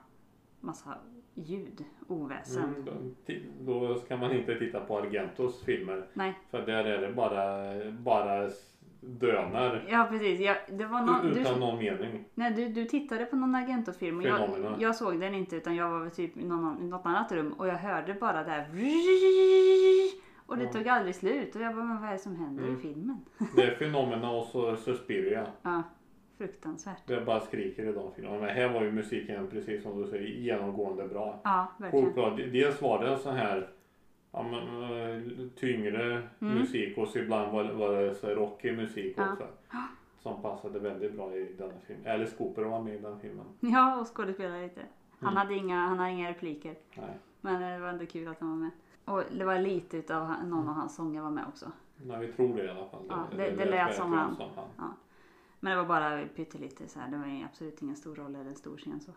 massa 0.60 0.94
ljud, 1.34 1.84
oväsen. 2.08 2.64
Mm, 2.74 3.14
då, 3.58 3.88
då 3.88 3.94
ska 3.94 4.16
man 4.16 4.32
inte 4.32 4.58
titta 4.58 4.80
på 4.80 4.98
Argentos 4.98 5.62
filmer. 5.62 6.06
Nej, 6.14 6.38
För 6.50 6.66
där 6.66 6.84
är 6.84 7.00
det 7.08 7.12
bara, 7.12 7.74
bara 7.92 8.50
dönar. 9.06 9.84
ja 9.90 10.06
precis. 10.10 10.40
Jag, 10.40 10.56
det 10.68 10.84
var 10.86 11.02
någon, 11.02 11.32
du, 11.34 11.40
utan 11.40 11.60
någon 11.60 11.78
mening. 11.78 12.24
nej, 12.34 12.52
du, 12.52 12.68
du 12.68 12.84
tittade 12.84 13.24
på 13.24 13.36
någon 13.36 13.54
Argento-film 13.54 14.18
och 14.18 14.24
jag, 14.24 14.50
jag 14.78 14.96
såg 14.96 15.20
den 15.20 15.34
inte 15.34 15.56
utan 15.56 15.76
jag 15.76 15.90
var 15.90 16.08
typ 16.10 16.36
i 16.36 16.44
någon, 16.44 16.90
något 16.90 17.06
annat 17.06 17.32
rum 17.32 17.52
och 17.52 17.68
jag 17.68 17.74
hörde 17.74 18.14
bara 18.14 18.44
där 18.44 18.66
och 20.46 20.56
det 20.56 20.64
Ja. 20.64 20.72
tog 20.72 20.88
aldrig 20.88 21.14
slut 21.14 21.54
och 21.56 21.60
jag 21.62 21.74
bara, 21.74 21.84
men 21.84 22.00
vad 22.00 22.08
är 22.08 22.12
det 22.12 22.18
som 22.18 22.36
händer 22.36 22.62
Mm. 22.64 22.76
i 22.78 22.82
filmen? 22.82 23.18
Det 23.56 23.62
är 23.62 23.74
Fenomena 23.74 24.30
och 24.30 24.46
så 24.46 24.76
Suspiria. 24.76 25.46
Ja, 25.62 25.82
fruktansvärt. 26.38 27.06
Det 27.06 27.20
bara 27.20 27.40
skriker 27.40 27.88
i 27.88 27.92
de 27.92 28.12
filmerna. 28.14 28.38
Men 28.40 28.48
här 28.48 28.68
var 28.68 28.82
ju 28.82 28.92
musiken 28.92 29.48
precis 29.50 29.82
som 29.82 30.02
du 30.02 30.08
säger 30.08 30.26
genomgående 30.28 31.08
bra. 31.08 31.40
Ja, 31.44 31.72
verkligen. 31.78 32.12
Bra. 32.14 32.30
Dels 32.36 32.82
var 32.82 33.04
det 33.04 33.10
en 33.12 33.18
sån 33.18 33.34
här 33.36 33.68
ja, 34.34 34.42
men, 34.42 34.82
eh, 34.82 35.48
tyngre 35.56 36.28
Mm. 36.40 36.54
musik 36.58 36.98
och 36.98 37.08
så 37.08 37.18
ibland 37.18 37.52
var, 37.52 37.64
var 37.72 37.92
det 38.00 38.14
så 38.14 38.26
rockig 38.28 38.76
musik 38.76 39.14
Ja. 39.16 39.32
också. 39.32 39.46
Som 40.18 40.42
passade 40.42 40.78
väldigt 40.78 41.12
bra 41.16 41.34
i 41.36 41.52
den 41.58 41.72
filmen. 41.86 42.12
Alice 42.12 42.36
Cooper 42.36 42.62
var 42.62 42.82
med 42.82 42.94
i 42.94 42.98
den 42.98 43.18
filmen. 43.20 43.44
Ja, 43.60 44.00
och 44.00 44.16
skådespelade 44.16 44.62
lite. 44.62 44.80
Han, 45.20 45.28
Mm. 45.32 45.36
hade 45.36 45.54
inga, 45.54 45.76
han 45.86 45.98
hade 45.98 46.10
inga 46.10 46.30
repliker. 46.30 46.74
Nej. 46.96 47.18
Men 47.40 47.60
det 47.62 47.78
var 47.78 47.88
ändå 47.88 48.06
kul 48.06 48.28
att 48.28 48.40
han 48.40 48.50
var 48.50 48.56
med. 48.56 48.70
Och 49.04 49.22
det 49.38 49.44
var 49.44 49.58
lite 49.58 49.96
utav 49.96 50.24
han- 50.26 50.50
någon 50.50 50.68
av 50.68 50.74
hans 50.74 50.96
sånger 50.96 51.22
var 51.22 51.30
med 51.30 51.44
också. 51.48 51.66
Nej, 52.02 52.26
vi 52.26 52.32
tror 52.32 52.56
det 52.56 52.64
i 52.64 52.68
alla 52.70 52.86
fall. 52.86 53.02
Ja, 53.08 53.26
det- 53.36 53.50
det 53.50 53.64
lät 53.64 53.94
som 53.94 54.10
verkligen 54.12 54.50
han. 54.76 54.94
Men 55.60 55.70
det 55.76 55.82
var 55.82 55.88
bara 55.88 56.22
pyttelite 56.36 56.88
så 56.88 56.98
här. 57.00 57.10
Det 57.10 57.16
var 57.16 57.44
absolut 57.50 57.82
ingen 57.82 57.96
stor 57.96 58.14
roll 58.14 58.34
eller 58.34 58.50
en 58.50 58.54
stor 58.54 58.76
scen 58.76 59.00
så. 59.00 59.10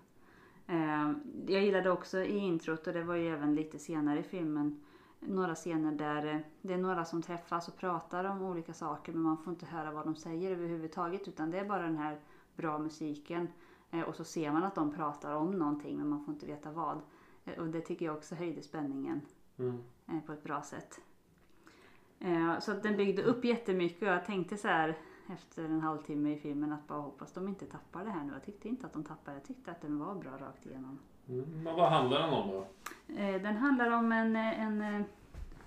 Eh, 0.67 1.11
jag 1.47 1.63
gillade 1.63 1.89
också 1.91 2.19
i 2.19 2.37
introt 2.37 2.87
och 2.87 2.93
det 2.93 3.03
var 3.03 3.15
ju 3.15 3.27
även 3.27 3.55
lite 3.55 3.79
senare 3.79 4.19
i 4.19 4.23
filmen. 4.23 4.79
Några 5.19 5.55
scener 5.55 5.91
där 5.91 6.25
eh, 6.33 6.39
det 6.61 6.73
är 6.73 6.77
några 6.77 7.05
som 7.05 7.21
träffas 7.21 7.67
och 7.67 7.77
pratar 7.77 8.23
om 8.23 8.41
olika 8.41 8.73
saker 8.73 9.13
men 9.13 9.21
man 9.21 9.37
får 9.37 9.53
inte 9.53 9.65
höra 9.65 9.91
vad 9.91 10.05
de 10.05 10.15
säger 10.15 10.51
överhuvudtaget 10.51 11.27
utan 11.27 11.51
det 11.51 11.59
är 11.59 11.65
bara 11.65 11.81
den 11.81 11.97
här 11.97 12.19
bra 12.55 12.77
musiken. 12.77 13.47
Eh, 13.91 14.01
och 14.01 14.15
så 14.15 14.23
ser 14.23 14.51
man 14.51 14.63
att 14.63 14.75
de 14.75 14.93
pratar 14.93 15.35
om 15.35 15.51
någonting 15.51 15.97
men 15.97 16.09
man 16.09 16.25
får 16.25 16.33
inte 16.33 16.45
veta 16.45 16.71
vad. 16.71 17.01
Eh, 17.45 17.59
och 17.59 17.67
det 17.67 17.81
tycker 17.81 18.05
jag 18.05 18.15
också 18.15 18.35
höjde 18.35 18.61
spänningen 18.61 19.21
Mm. 19.59 19.81
på 20.25 20.33
ett 20.33 20.43
bra 20.43 20.61
sätt. 20.61 21.01
Så 22.59 22.71
att 22.71 22.83
den 22.83 22.97
byggde 22.97 23.23
upp 23.23 23.45
jättemycket 23.45 24.01
och 24.01 24.07
jag 24.07 24.25
tänkte 24.25 24.57
så 24.57 24.67
här 24.67 24.97
efter 25.29 25.63
en 25.65 25.81
halvtimme 25.81 26.33
i 26.33 26.39
filmen 26.39 26.71
att 26.73 26.87
bara 26.87 26.99
hoppas 26.99 27.33
de 27.33 27.47
inte 27.47 27.65
tappar 27.65 28.05
det 28.05 28.09
här 28.11 28.23
nu. 28.23 28.33
Jag 28.33 28.43
tyckte 28.43 28.69
inte 28.69 28.85
att 28.85 28.93
de 28.93 29.03
tappade 29.03 29.37
Jag 29.37 29.45
tyckte 29.45 29.71
att 29.71 29.81
den 29.81 29.99
var 29.99 30.15
bra 30.15 30.31
rakt 30.37 30.65
igenom. 30.65 30.99
Mm. 31.29 31.63
Men 31.63 31.75
vad 31.75 31.89
handlar 31.89 32.19
den 32.19 32.33
om 32.33 32.47
då? 32.47 32.65
Eh, 33.13 33.41
den 33.41 33.57
handlar 33.57 33.91
om 33.91 34.11
en, 34.11 34.35
eh, 34.35 34.61
en 34.61 34.81
eh, 34.81 35.01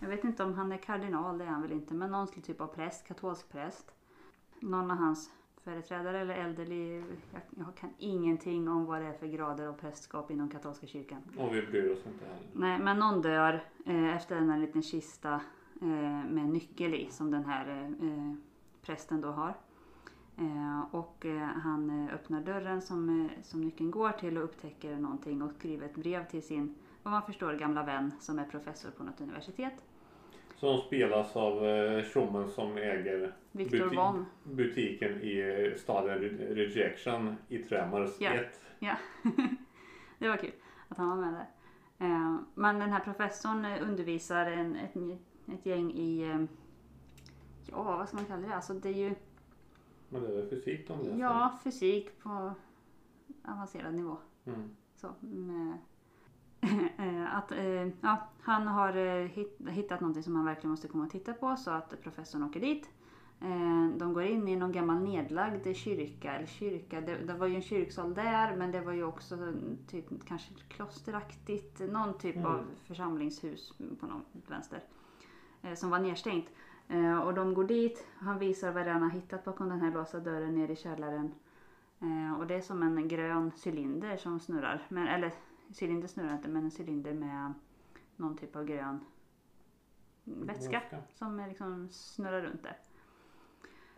jag 0.01 0.09
vet 0.09 0.25
inte 0.25 0.45
om 0.45 0.55
han 0.55 0.73
är 0.73 0.77
kardinal, 0.77 1.39
det 1.39 1.45
är 1.45 1.49
han 1.49 1.63
väl 1.63 1.73
inte, 1.73 1.95
men 1.95 2.11
någon 2.11 2.27
typ 2.27 2.61
av 2.61 2.67
präst, 2.67 3.07
katolsk 3.07 3.53
präst. 3.53 3.93
Någon 4.61 4.91
av 4.91 4.97
hans 4.97 5.31
företrädare 5.65 6.21
eller 6.21 6.35
äldre, 6.35 6.75
jag, 7.33 7.43
jag 7.51 7.75
kan 7.75 7.91
ingenting 7.99 8.69
om 8.69 8.87
vad 8.87 9.01
det 9.01 9.07
är 9.07 9.13
för 9.13 9.27
grader 9.27 9.67
av 9.67 9.73
prästskap 9.73 10.31
inom 10.31 10.49
katolska 10.49 10.87
kyrkan. 10.87 11.23
Och 11.39 11.55
vi 11.55 11.63
bryr 11.63 11.93
oss 11.93 12.07
inte 12.07 12.25
heller. 12.25 12.47
Nej, 12.53 12.79
men 12.79 12.99
någon 12.99 13.23
dör 13.23 13.65
eh, 13.87 14.17
efter 14.17 14.37
en 14.37 14.61
liten 14.61 14.83
kista 14.83 15.41
eh, 15.83 15.89
med 16.29 16.45
en 16.45 16.53
nyckel 16.53 16.95
i 16.95 17.09
som 17.11 17.31
den 17.31 17.45
här 17.45 17.95
eh, 18.03 18.35
prästen 18.83 19.21
då 19.21 19.29
har. 19.29 19.55
Eh, 20.41 20.95
och 20.95 21.27
eh, 21.27 21.39
han 21.39 21.91
eh, 22.09 22.15
öppnar 22.15 22.41
dörren 22.41 22.83
som, 22.83 23.29
som 23.43 23.61
nyckeln 23.61 23.91
går 23.91 24.11
till 24.13 24.37
och 24.39 24.45
upptäcker 24.45 24.97
någonting 24.97 25.43
och 25.43 25.53
skriver 25.53 25.87
ett 25.87 25.95
brev 25.97 26.27
till 26.29 26.43
sin, 26.43 26.75
vad 27.03 27.13
man 27.13 27.23
förstår, 27.23 27.53
gamla 27.55 27.83
vän 27.85 28.13
som 28.21 28.39
är 28.39 28.45
professor 28.45 28.91
på 28.91 29.03
något 29.05 29.21
universitet. 29.21 29.85
Som 30.57 30.79
spelas 30.81 31.37
av 31.37 31.55
tjommen 32.03 32.49
som 32.51 32.77
äger 32.77 33.35
Buti- 33.53 33.97
Von. 33.97 34.27
butiken 34.45 35.13
i 35.23 35.75
staden 35.77 36.19
Re- 36.19 36.55
Rejection 36.55 37.35
i 37.49 37.59
Tremors 37.59 38.11
Ja. 38.21 38.31
1. 38.35 38.61
Ja, 38.79 38.97
det 40.19 40.29
var 40.29 40.37
kul 40.37 40.53
att 40.89 40.97
han 40.99 41.09
var 41.09 41.17
med 41.17 41.33
där. 41.33 41.47
Men 42.55 42.79
den 42.79 42.93
här 42.93 43.01
professorn 43.01 43.65
undervisar 43.65 44.47
en, 44.47 44.77
ett, 44.77 44.97
ett 45.55 45.67
gäng 45.67 45.91
i, 45.93 46.47
ja 47.71 47.83
vad 47.83 48.09
ska 48.09 48.17
man 48.17 48.27
kalla 48.27 48.47
det? 48.49 48.55
Alltså 48.55 48.75
det 48.75 48.89
är 48.89 48.93
ju 49.09 49.15
Men 50.11 50.23
det 50.23 50.29
väl 50.29 50.49
fysik 50.51 50.89
de 50.89 50.99
läser? 50.99 51.19
Ja, 51.19 51.59
fysik 51.65 52.23
på 52.23 52.53
avancerad 53.45 53.95
nivå. 53.95 54.17
Mm. 54.45 54.71
Så, 54.97 55.09
med, 55.21 55.79
eh, 56.99 57.37
att, 57.37 57.53
eh, 57.53 57.89
ja, 58.01 58.29
han 58.41 58.67
har 58.67 58.97
eh, 58.97 59.27
hitt, 59.27 59.59
hittat 59.69 60.01
någonting 60.01 60.23
som 60.23 60.37
han 60.37 60.45
verkligen 60.45 60.71
måste 60.71 60.89
komma 60.89 61.05
och 61.05 61.11
titta 61.11 61.33
på 61.33 61.57
så 61.57 61.71
att 61.71 62.03
professorn 62.03 62.43
åker 62.43 62.61
dit. 62.61 62.91
De 63.97 64.13
går 64.13 64.23
in 64.23 64.49
i 64.49 64.57
någon 64.57 64.73
gammal 64.73 65.03
nedlagd 65.03 65.77
kyrka, 65.77 66.33
eller 66.33 66.47
kyrka, 66.47 67.01
det, 67.01 67.17
det 67.17 67.35
var 67.35 67.47
ju 67.47 67.55
en 67.55 67.63
kyrksal 67.63 68.15
där 68.15 68.57
men 68.57 68.73
det 68.73 68.81
var 68.81 68.93
ju 68.93 69.05
också 69.05 69.53
typ 69.89 70.27
kanske 70.27 70.55
klosteraktigt, 70.69 71.81
någon 71.81 72.19
typ 72.19 72.37
Mm. 72.37 72.47
av 72.47 72.65
församlingshus 72.85 73.73
på 74.01 74.07
något 74.07 74.27
vänster. 74.49 74.83
Som 75.75 75.91
var 75.91 75.99
nedstängt. 75.99 76.47
Eh, 76.91 77.19
Och 77.21 77.35
de 77.35 77.55
går 77.55 77.65
dit, 77.65 78.07
han 78.19 78.39
visar 78.39 78.73
vad 78.73 78.87
han 78.87 79.03
har 79.03 79.11
hittat 79.11 79.45
bakom 79.45 79.69
den 79.69 79.81
här 79.81 79.91
låsta 79.93 80.21
dörren 80.21 80.55
ner 80.55 80.69
i 80.71 80.77
källaren. 80.77 81.35
Eh, 82.01 82.39
och 82.39 82.47
det 82.47 82.55
är 82.55 82.61
som 82.61 82.83
en 82.83 83.09
grön 83.09 83.53
cylinder 83.67 84.17
som 84.17 84.41
snurrar. 84.41 84.83
Men, 84.89 85.09
eller 85.09 85.33
cylinder 85.81 86.09
snurrar 86.09 86.33
inte 86.35 86.49
men 86.49 86.65
en 86.65 86.71
cylinder 86.79 87.15
med 87.15 87.53
någon 88.17 88.37
typ 88.37 88.57
av 88.57 88.65
grön 88.65 89.01
vätska 90.25 90.83
som 91.15 91.41
eh, 91.41 91.49
liksom 91.49 91.89
snurrar 91.91 92.43
runt 92.43 92.63
där. 92.63 92.77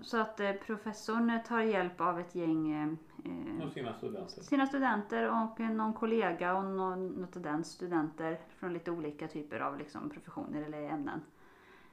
Så 0.00 0.20
att 0.20 0.40
eh, 0.40 0.52
professorn 0.52 1.40
tar 1.48 1.60
hjälp 1.60 2.00
av 2.00 2.20
ett 2.20 2.34
gäng 2.34 2.72
eh, 2.72 3.66
Och 3.66 3.72
sina 3.72 3.94
studenter. 3.94 4.42
sina 4.42 4.66
studenter 4.66 5.30
och 5.30 5.60
någon 5.60 5.92
kollega 5.94 6.56
och 6.56 6.64
någon, 6.64 7.08
något 7.08 7.36
av 7.36 7.42
den 7.42 7.64
studenter 7.64 8.38
från 8.56 8.72
lite 8.72 8.90
olika 8.90 9.28
typer 9.28 9.60
av 9.60 9.78
liksom, 9.78 10.10
professioner 10.10 10.62
eller 10.62 10.82
ämnen. 10.82 11.20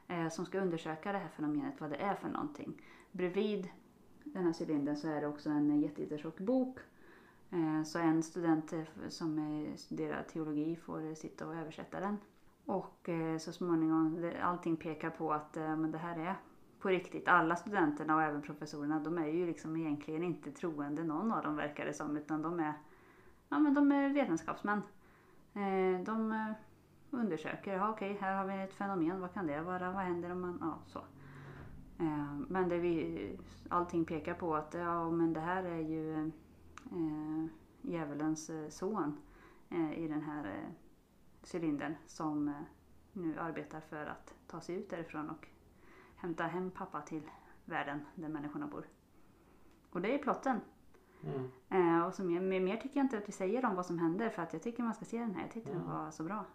Eh, 0.10 0.30
som 0.30 0.45
ska 0.45 0.60
undersöka 0.60 1.12
det 1.12 1.17
här 1.17 1.30
fenomenet, 1.30 1.82
vad 1.82 1.89
det 1.89 1.95
är 1.95 2.15
för 2.15 2.30
någonting. 2.30 2.82
Bredvid 3.12 3.69
den 4.24 4.43
här 4.43 4.54
cylindern 4.60 4.95
så 4.95 5.08
är 5.08 5.22
det 5.22 5.28
också 5.28 5.50
en 5.50 5.82
jättetjock 5.82 6.39
bok. 6.39 6.80
Eh, 7.50 7.84
så 7.84 8.00
en 8.00 8.24
student 8.24 8.74
eh, 8.74 8.84
som 9.10 9.65
studerar 9.78 10.24
teologi 10.24 10.76
får 10.76 11.15
sitta 11.15 11.48
och 11.48 11.56
översätta 11.56 12.00
den. 12.00 12.17
Och 12.65 13.10
eh, 13.10 13.38
så 13.38 13.52
småningom, 13.52 14.32
allting 14.41 14.78
pekar 14.78 15.10
på 15.10 15.34
att 15.34 15.58
eh, 15.58 15.76
men 15.76 15.91
det 15.91 15.98
här 15.98 16.19
är 16.19 16.36
på 16.80 16.89
riktigt. 16.89 17.28
Alla 17.28 17.56
studenterna 17.56 18.15
och 18.15 18.22
även 18.22 18.41
professorerna, 18.41 19.00
de 19.00 19.17
är 19.17 19.28
ju 19.28 19.45
liksom 19.45 19.78
egentligen 19.78 20.24
inte 20.24 20.52
troende 20.52 21.04
någon 21.04 21.32
av 21.32 21.43
dem 21.43 21.56
verkar 21.56 21.86
det 21.86 21.93
som. 21.93 22.17
Utan 22.17 22.41
de 22.41 22.60
är, 22.60 22.74
ja, 23.50 23.60
men 23.60 23.74
de 23.74 23.91
är 23.91 24.10
vetenskapsmän. 24.10 24.82
Eh, 25.54 26.04
de 26.06 26.54
undersöker, 27.12 27.74
ja, 27.74 27.89
okej 27.89 28.17
här 28.22 28.36
har 28.36 28.45
vi 28.45 28.63
ett 28.63 28.74
fenomen, 28.74 29.22
vad 29.22 29.34
kan 29.34 29.48
det 29.48 29.62
vara, 29.62 29.91
vad 29.91 30.04
händer 30.04 30.32
om 30.32 30.41
man, 30.41 30.58
ja 30.62 30.78
så. 30.86 31.00
Eh, 32.00 32.34
men 32.48 32.69
det 32.69 32.78
vi, 32.78 33.39
allting 33.69 34.06
pekar 34.06 34.34
på 34.34 34.56
att 34.56 34.74
ja, 34.74 35.12
men 35.12 35.34
det 35.34 35.39
här 35.39 35.63
är 35.63 35.80
ju 35.80 36.28
eh, 36.91 37.45
djävulens 37.82 38.50
eh, 38.50 38.69
son 38.69 39.17
eh, 39.69 39.93
i 40.00 40.08
den 40.08 40.22
här 40.22 40.45
eh, 40.45 40.72
cylindern 41.54 41.95
som 42.06 42.48
eh, 42.48 42.54
nu 43.13 43.39
arbetar 43.39 43.80
för 43.80 44.06
att 44.06 44.34
ta 44.48 44.62
sig 44.62 44.76
ut 44.76 44.89
därifrån 44.89 45.30
och 45.30 45.48
hämta 46.15 46.43
hem 46.43 46.72
pappa 46.72 47.02
till 47.02 47.22
världen 47.65 48.06
där 48.15 48.30
människorna 48.30 48.67
bor. 48.67 48.86
Och 49.91 50.02
det 50.02 50.13
är 50.13 50.17
plotten. 50.17 50.62
Mm. 51.24 51.52
Eh, 51.69 52.06
och 52.06 52.13
så 52.13 52.24
mer, 52.24 52.60
mer, 52.60 52.78
tycker 52.78 52.98
jag 52.98 53.06
inte 53.06 53.17
att 53.17 53.28
vi 53.28 53.32
säger 53.32 53.65
om 53.65 53.76
vad 53.76 53.86
som 53.86 54.00
händer 54.00 54.30
för 54.30 54.41
att 54.41 54.54
jag 54.54 54.62
tycker 54.62 54.84
man 54.84 54.93
ska 54.93 55.06
se 55.06 55.19
den 55.19 55.36
här. 55.36 55.41
Jag 55.41 55.52
tyckte 55.52 55.72
den 55.72 55.82
Mm. 55.82 55.93
var 55.93 56.12
så 56.12 56.24
bra. 56.24 56.45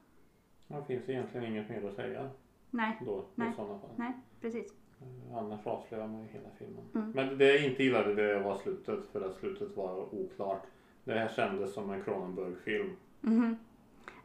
Det 0.69 0.85
finns 0.87 1.09
egentligen 1.09 1.47
inget 1.47 1.69
mer 1.69 1.89
att 1.89 1.95
säga 1.95 2.31
Nej, 2.71 3.01
då 3.07 3.25
Nej. 3.35 3.51
i 3.51 3.53
sådana 3.53 3.79
fall. 3.79 3.91
nej, 3.97 4.13
precis. 4.41 4.73
Eh, 5.01 5.37
Annars 5.39 5.67
avslöjar 5.67 6.07
man 6.09 6.21
ju 6.23 6.27
hela 6.29 6.49
filmen. 6.59 6.85
Mm. 6.95 7.11
Men 7.11 7.39
det 7.39 7.45
jag 7.53 7.65
inte 7.65 7.83
gillade 7.85 8.15
det 8.15 8.39
var 8.41 8.57
slutet 8.59 9.07
för 9.13 9.21
att 9.29 9.35
slutet 9.37 9.77
var 9.77 10.15
oklart. 10.15 10.63
Det 11.05 11.13
här 11.13 11.29
kändes 11.29 11.75
som 11.75 11.91
en 11.91 12.03
Cronenberg-film. 12.05 12.97
Mhm. 13.21 13.57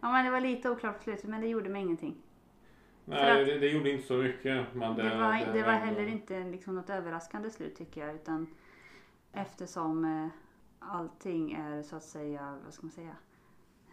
Ja 0.02 0.12
men 0.12 0.26
det 0.26 0.32
var 0.32 0.40
lite 0.40 0.70
oklart 0.70 0.98
på 0.98 1.04
slutet 1.04 1.24
men 1.30 1.42
det 1.42 1.48
gjorde 1.48 1.70
mig 1.70 1.82
ingenting. 1.82 2.16
Nej, 3.06 3.42
att- 3.42 3.48
det, 3.48 3.60
det 3.60 3.68
gjorde 3.68 3.92
inte 3.92 4.08
så 4.08 4.14
mycket. 4.18 4.66
Men 4.74 4.96
det, 4.96 5.04
Det, 5.04 5.10
var, 5.18 5.54
det 5.54 5.62
var 5.64 5.74
ändå- 5.74 5.86
heller 5.86 6.08
inte 6.08 6.40
liksom 6.44 6.76
något 6.76 6.90
överraskande 6.90 7.50
slut 7.50 7.76
tycker 7.76 8.06
jag. 8.08 8.16
Utan 8.16 8.48
eftersom 9.34 10.06
eh, 10.06 10.28
allting 10.80 11.52
är 11.54 11.84
så 11.84 11.96
att 11.96 12.04
säga, 12.04 12.58
vad 12.66 12.74
ska 12.74 12.84
man 12.86 12.92
säga? 12.92 13.16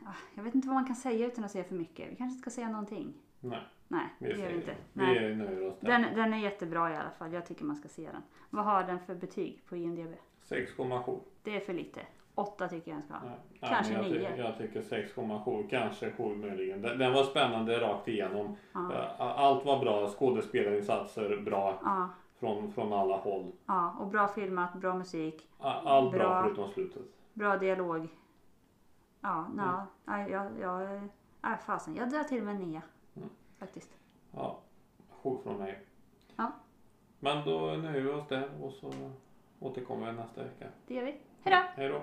Ah, 0.04 0.08
Jag 0.34 0.42
vet 0.42 0.54
inte 0.54 0.68
vad 0.68 0.74
man 0.74 0.86
kan 0.86 0.96
säga 0.96 1.26
utan 1.26 1.44
att 1.44 1.50
säga 1.50 1.64
för 1.64 1.74
mycket. 1.74 2.10
Vi 2.12 2.16
kanske 2.16 2.38
ska 2.40 2.50
säga 2.50 2.68
någonting. 2.68 3.14
Nej, 3.40 3.60
Nej, 3.88 4.06
det 4.18 4.28
gör 4.28 4.48
vi 4.48 4.54
inte. 4.54 4.74
Nej. 4.92 5.28
vi 5.28 5.34
nöjer 5.36 5.68
oss 5.68 5.78
där. 5.80 5.88
Den, 5.88 6.02
den 6.16 6.34
är 6.34 6.38
jättebra 6.38 6.92
i 6.92 6.96
alla 6.96 7.10
fall. 7.10 7.32
Jag 7.32 7.46
tycker 7.46 7.64
man 7.64 7.76
ska 7.76 7.88
se 7.88 8.02
den. 8.12 8.22
Vad 8.50 8.64
har 8.64 8.82
den 8.84 8.98
för 9.00 9.14
betyg 9.14 9.62
på 9.68 9.76
IMDB? 9.76 10.14
6,7. 10.48 11.20
Det 11.42 11.56
är 11.56 11.60
för 11.60 11.72
lite. 11.72 12.00
8 12.34 12.68
tycker 12.68 12.90
jag 12.90 12.96
den 13.00 13.02
ska 13.02 13.14
ha. 13.14 13.20
Nej, 13.28 13.38
Kanske 13.60 13.92
men 13.92 14.02
jag, 14.02 14.12
ty- 14.12 14.18
nio. 14.18 14.36
jag 14.36 14.58
tycker 14.58 14.82
6,7, 14.82 15.68
kanske 15.70 16.10
7 16.12 16.22
möjligen. 16.36 16.82
Den, 16.82 16.98
den 16.98 17.12
var 17.12 17.24
spännande 17.24 17.80
rakt 17.80 18.08
igenom. 18.08 18.56
Ja. 18.72 18.92
Eh, 18.92 19.20
Allt 19.20 19.64
var 19.64 19.78
bra, 19.80 20.08
skådespelarinsatser 20.08 21.36
bra 21.40 21.80
Ja, 21.84 22.08
från, 22.40 22.72
från 22.72 22.92
alla 22.92 23.16
håll. 23.16 23.52
ja, 23.66 23.96
och 24.00 24.06
bra 24.06 24.28
filmat, 24.28 24.74
bra 24.74 24.94
musik, 24.94 25.48
Allt 25.58 26.10
bra, 26.12 26.18
Bra. 26.18 26.42
förutom 26.44 26.68
slutet. 26.68 27.02
bra 27.34 27.56
dialog. 27.56 28.08
Ja, 29.20 29.46
Mm. 29.46 29.58
ja, 29.58 29.86
ja, 30.06 30.28
ja, 30.28 30.50
ja, 30.60 31.00
ja 31.42 31.56
fasen. 31.56 31.96
Jag 31.96 32.10
drar 32.10 32.24
till 32.24 32.42
med 32.42 32.60
nia. 32.60 32.82
Mm. 33.16 33.28
Faktiskt. 33.58 33.90
Ja, 34.30 34.58
7 35.10 35.30
från 35.42 35.58
mig. 35.58 35.84
Ja. 36.36 36.52
Men 37.20 37.44
då 37.44 37.60
nöjer 37.60 38.00
vi 38.02 38.08
oss 38.10 38.28
där 38.28 38.62
och 38.64 38.72
så 38.72 38.92
återkommer 39.60 40.12
nästa 40.12 40.42
vecka. 40.42 40.66
Det 40.86 40.94
gör 40.94 41.04
vi. 41.04 41.20
Hej 41.42 41.54
då! 41.54 41.80
Hej 41.82 41.88
då! 41.88 42.02